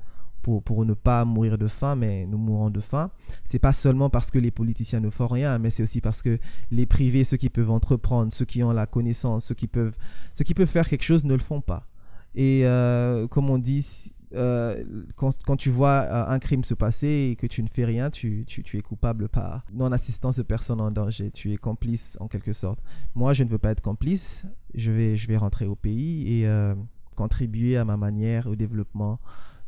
[0.45, 3.11] Pour, ne pas mourir de faim, mais nous mourons de faim.
[3.45, 6.39] C'est pas seulement parce que les politiciens ne font rien, mais c'est aussi parce que
[6.71, 9.97] les privés, ceux qui peuvent entreprendre, ceux qui ont la connaissance, ceux qui peuvent,
[10.35, 11.87] ceux qui peuvent faire quelque chose, ne le font pas.
[12.35, 14.85] Et euh, comme on dit, euh,
[15.17, 18.45] quand, tu vois euh, un crime se passer et que tu ne fais rien, tu,
[18.47, 21.31] tu, es coupable par non-assistance de personnes en danger.
[21.31, 22.81] Tu es complice en quelque sorte.
[23.15, 24.45] Moi, je ne veux pas être complice.
[24.75, 26.49] Je vais, je vais rentrer au pays et
[27.15, 29.21] contribuer à ma manière au développement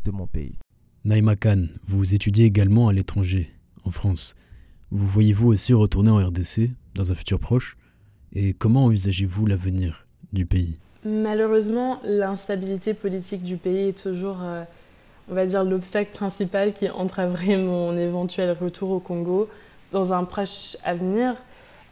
[0.05, 0.59] de mon pays.
[1.07, 3.47] Naïma Khan, vous étudiez également à l'étranger,
[3.85, 4.35] en France.
[4.91, 7.77] Vous voyez-vous aussi retourner en RDC dans un futur proche?
[8.33, 10.81] Et comment envisagez-vous l'avenir du pays?
[11.05, 14.65] Malheureusement, l'instabilité politique du pays est toujours, euh,
[15.31, 19.49] on va dire, l'obstacle principal qui entraverait mon éventuel retour au Congo
[19.93, 21.37] dans un proche avenir.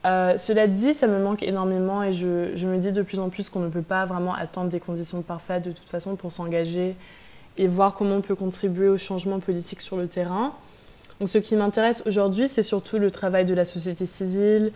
[0.07, 3.29] Euh, cela dit, ça me manque énormément et je, je, me dis de plus en
[3.29, 6.97] plus qu'on ne peut pas vraiment attendre des conditions parfaites de toute façon pour s'engager
[7.57, 10.53] et voir comment on peut contribuer au changement politique sur le terrain.
[11.21, 14.73] Donc, ce qui m'intéresse aujourd'hui, c'est surtout le travail de la société civile,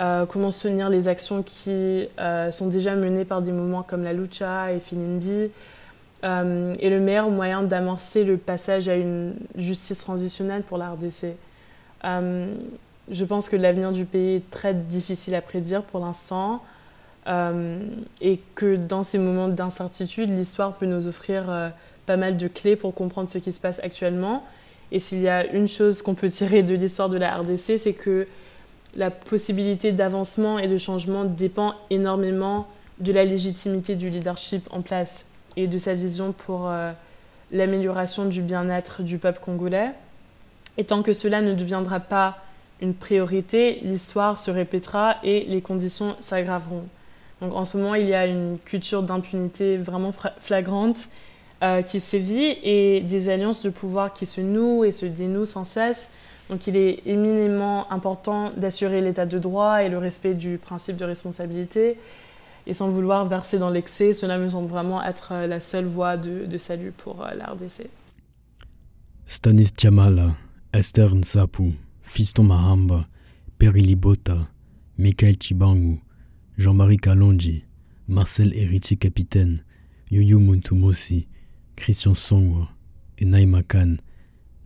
[0.00, 4.12] euh, comment soutenir les actions qui euh, sont déjà menées par des mouvements comme la
[4.12, 5.50] Lucha et Finindi,
[6.24, 11.34] euh, et le meilleur moyen d'amorcer le passage à une justice transitionnelle pour la RDC.
[12.04, 16.62] je pense que l'avenir du pays est très difficile à prédire pour l'instant,
[17.26, 21.72] et que dans ces moments d'incertitude, l'histoire peut nous offrir
[22.08, 24.42] pas mal de clés pour comprendre ce qui se passe actuellement.
[24.92, 27.92] Et s'il y a une chose qu'on peut tirer de l'histoire de la RDC, c'est
[27.92, 28.26] que
[28.96, 32.66] la possibilité d'avancement et de changement dépend énormément
[32.98, 35.26] de la légitimité du leadership en place
[35.56, 36.92] et de sa vision pour euh,
[37.52, 39.90] l'amélioration du bien-être du peuple congolais.
[40.78, 42.38] Et tant que cela ne deviendra pas
[42.80, 46.84] une priorité, l'histoire se répétera et les conditions s'aggraveront.
[47.42, 51.08] Donc en ce moment, il y a une culture d'impunité vraiment flagrante
[51.62, 55.64] euh, qui sévit et des alliances de pouvoir qui se nouent et se dénouent sans
[55.64, 56.10] cesse.
[56.50, 61.04] Donc il est éminemment important d'assurer l'état de droit et le respect du principe de
[61.04, 61.98] responsabilité.
[62.66, 66.16] Et sans vouloir verser dans l'excès, cela me semble vraiment être euh, la seule voie
[66.16, 67.88] de, de salut pour euh, la RDC.
[69.24, 70.28] Stanis Tchamala,
[70.72, 73.06] Esther Nsapu, Fiston Mahamba,
[73.58, 74.38] Perili Bota,
[74.96, 75.98] Michael Chibangu,
[76.56, 77.64] Jean-Marie Kalonji,
[78.06, 79.64] Marcel Héritier Capitaine,
[80.10, 81.26] Yuyu Muntumosi,
[81.78, 82.66] Christian Song
[83.18, 83.96] et Naïma Khan.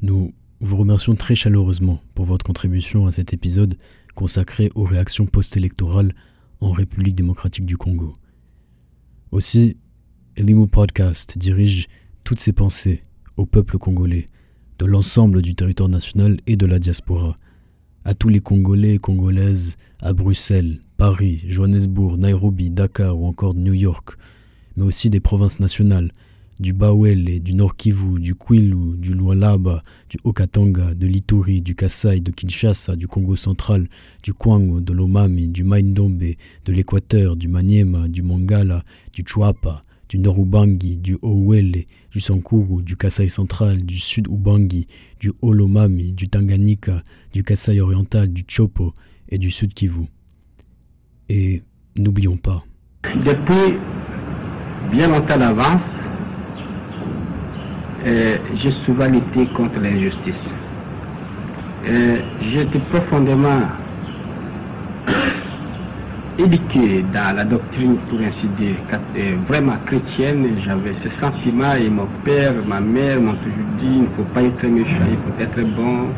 [0.01, 3.77] Nous vous remercions très chaleureusement pour votre contribution à cet épisode
[4.15, 6.15] consacré aux réactions post-électorales
[6.61, 8.15] en République démocratique du Congo.
[9.31, 9.77] Aussi,
[10.37, 11.87] Elimu Podcast dirige
[12.25, 13.03] toutes ses pensées
[13.37, 14.27] au peuple congolais,
[14.79, 17.37] de l'ensemble du territoire national et de la diaspora,
[18.05, 23.75] à tous les Congolais et Congolaises à Bruxelles, Paris, Johannesburg, Nairobi, Dakar ou encore New
[23.75, 24.17] York,
[24.77, 26.11] mais aussi des provinces nationales
[26.63, 32.21] du Bawele, du Nord Kivu, du Kwilu, du Lualaba, du Okatanga, de l'Ituri, du Kasai,
[32.21, 33.89] de Kinshasa, du Congo central,
[34.23, 36.23] du Kwango, de l'Omami, du Maindombe,
[36.65, 42.83] de l'Équateur, du Maniema, du Mangala, du Chuapa, du Nord Ubangi, du Owele, du Sankuru,
[42.83, 44.87] du Kasai central, du Sud Ubangi,
[45.19, 47.03] du Olomami, du Tanganyika,
[47.33, 48.95] du Kasai oriental, du Chopo
[49.29, 50.07] et du Sud Kivu.
[51.29, 51.65] Et
[51.97, 52.65] n'oublions pas.
[53.03, 53.77] Depuis
[54.93, 56.02] bien longtemps d'avance,
[58.05, 60.43] euh, j'ai souvent lutté contre l'injustice.
[61.87, 63.63] Euh, J'étais profondément
[66.39, 68.75] éduqué dans la doctrine, pour ainsi dire,
[69.17, 70.57] euh, vraiment chrétienne.
[70.65, 74.43] J'avais ce sentiment et mon père, ma mère m'ont toujours dit il ne faut pas
[74.43, 76.09] être méchant, il faut être bon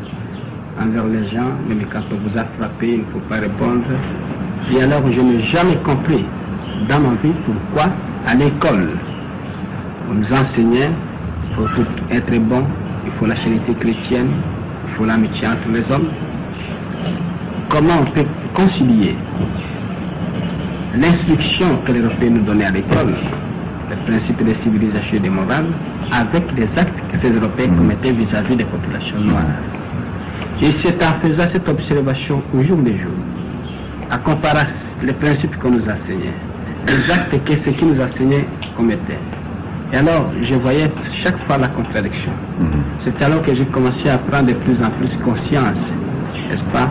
[0.79, 3.83] envers les gens, même quand on vous a frappé, il ne faut pas répondre.
[4.73, 6.25] Et alors je n'ai jamais compris
[6.89, 7.91] dans ma vie pourquoi
[8.25, 8.89] à l'école
[10.09, 10.89] on nous enseignait
[11.55, 11.69] pour
[12.11, 12.63] être bon,
[13.05, 14.29] il faut la charité chrétienne,
[14.87, 16.09] il faut l'amitié entre les hommes.
[17.69, 19.15] Comment on peut concilier
[20.95, 23.15] l'instruction que les Européens nous donnaient à l'école,
[23.89, 25.67] le principe des civilisations et des morales,
[26.11, 29.45] avec les actes que ces Européens commettaient vis-à-vis des populations noires?
[30.61, 33.11] Et c'est en faisant cette observation au jour le jour,
[34.11, 34.65] à comparer
[35.03, 36.33] les principes qu'on nous enseignait,
[36.87, 38.45] les actes que ceux qui nous enseignaient
[38.75, 39.19] commettaient.
[39.93, 40.91] Et alors, je voyais
[41.23, 42.31] chaque fois la contradiction.
[42.59, 42.67] Mhm.
[42.99, 45.79] C'est alors que j'ai commencé à prendre de plus en plus conscience,
[46.49, 46.89] n'est-ce pas,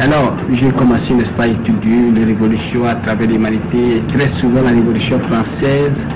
[0.00, 4.70] Alors, j'ai commencé, n'est-ce pas, à étudier les révolutions à travers l'humanité, très souvent la
[4.70, 6.06] révolution française,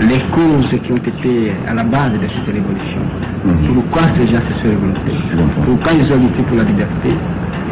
[0.00, 3.00] les causes qui ont été à la base de cette révolution.
[3.74, 5.14] Pourquoi ces gens se sont révoltés?
[5.64, 7.10] Pourquoi ils ont lutté pour la liberté?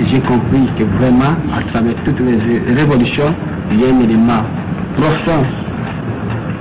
[0.01, 2.37] Et J'ai compris que vraiment, à travers toutes les
[2.75, 3.35] révolutions,
[3.73, 4.43] il y a un élément
[4.97, 5.45] profond.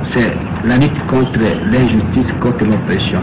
[0.06, 0.34] C'est
[0.66, 3.22] la lutte contre l'injustice, contre l'oppression.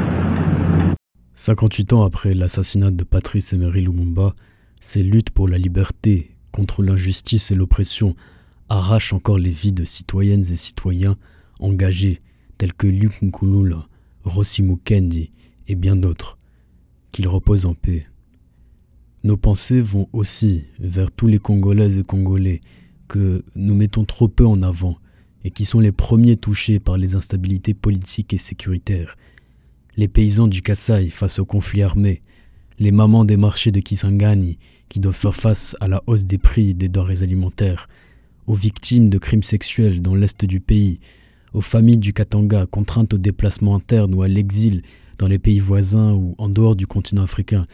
[1.34, 4.34] 58 ans après l'assassinat de Patrice Emery Lumumba,
[4.80, 8.14] ces luttes pour la liberté, contre l'injustice et l'oppression
[8.68, 11.16] arrachent encore les vies de citoyennes et citoyens
[11.60, 12.20] engagés
[12.58, 13.86] tels que Luc Nkulula,
[14.24, 15.30] Rossi Mukendi
[15.68, 16.36] et bien d'autres.
[17.10, 18.06] Qu'ils reposent en paix.
[19.24, 22.60] Nos pensées vont aussi vers tous les Congolaises et Congolais
[23.08, 24.98] que nous mettons trop peu en avant
[25.46, 29.16] et qui sont les premiers touchés par les instabilités politiques et sécuritaires.
[29.96, 32.20] Les paysans du Kassai face au conflit armé,
[32.80, 34.58] les mamans des marchés de Kisangani
[34.88, 37.88] qui doivent faire face à la hausse des prix des denrées alimentaires,
[38.48, 40.98] aux victimes de crimes sexuels dans l'est du pays,
[41.52, 44.82] aux familles du Katanga contraintes au déplacement interne ou à l'exil
[45.16, 47.66] dans les pays voisins ou en dehors du continent africain,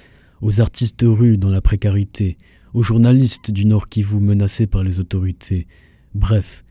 [0.42, 2.36] aux artistes rues dans la précarité,
[2.74, 5.66] aux journalistes du Nord Kivu menacés par les autorités.
[6.14, 6.64] Bref,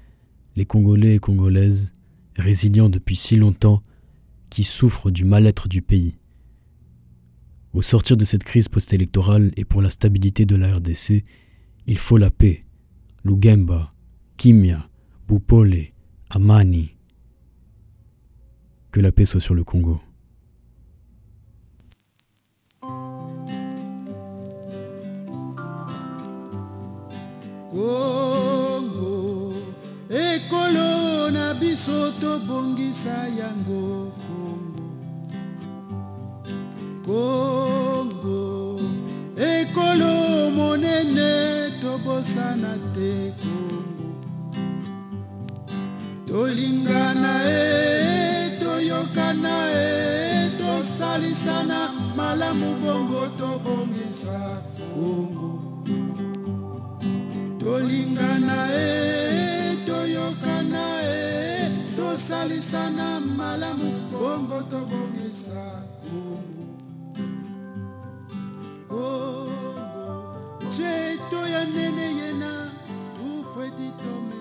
[0.55, 1.93] les Congolais et Congolaises,
[2.37, 3.81] résilients depuis si longtemps,
[4.49, 6.17] qui souffrent du mal-être du pays.
[7.73, 11.23] Au sortir de cette crise post-électorale et pour la stabilité de la RDC,
[11.87, 12.65] il faut la paix.
[13.23, 13.93] Lugemba,
[14.37, 14.89] Kimia,
[15.27, 15.87] Bupole,
[16.29, 16.95] Amani.
[18.91, 20.01] Que la paix soit sur le Congo.
[27.71, 28.20] kongo
[30.51, 34.83] ekolo na biso tobongisa yango kongo
[37.05, 38.79] kongo
[39.37, 41.31] ekolo monene
[41.79, 44.09] tobosana te kongo
[46.27, 51.79] tolingana e toyokana e tosalisana
[52.17, 54.41] malamu bongo tobongisa
[54.93, 55.51] kongo
[57.59, 59.50] tolingana e
[62.11, 65.63] tosalisa na malamu kombo tobongisa
[66.03, 66.67] kongo
[68.87, 70.23] kongo
[70.67, 72.71] nzeto ya nene ye na
[73.15, 74.40] tufweti tome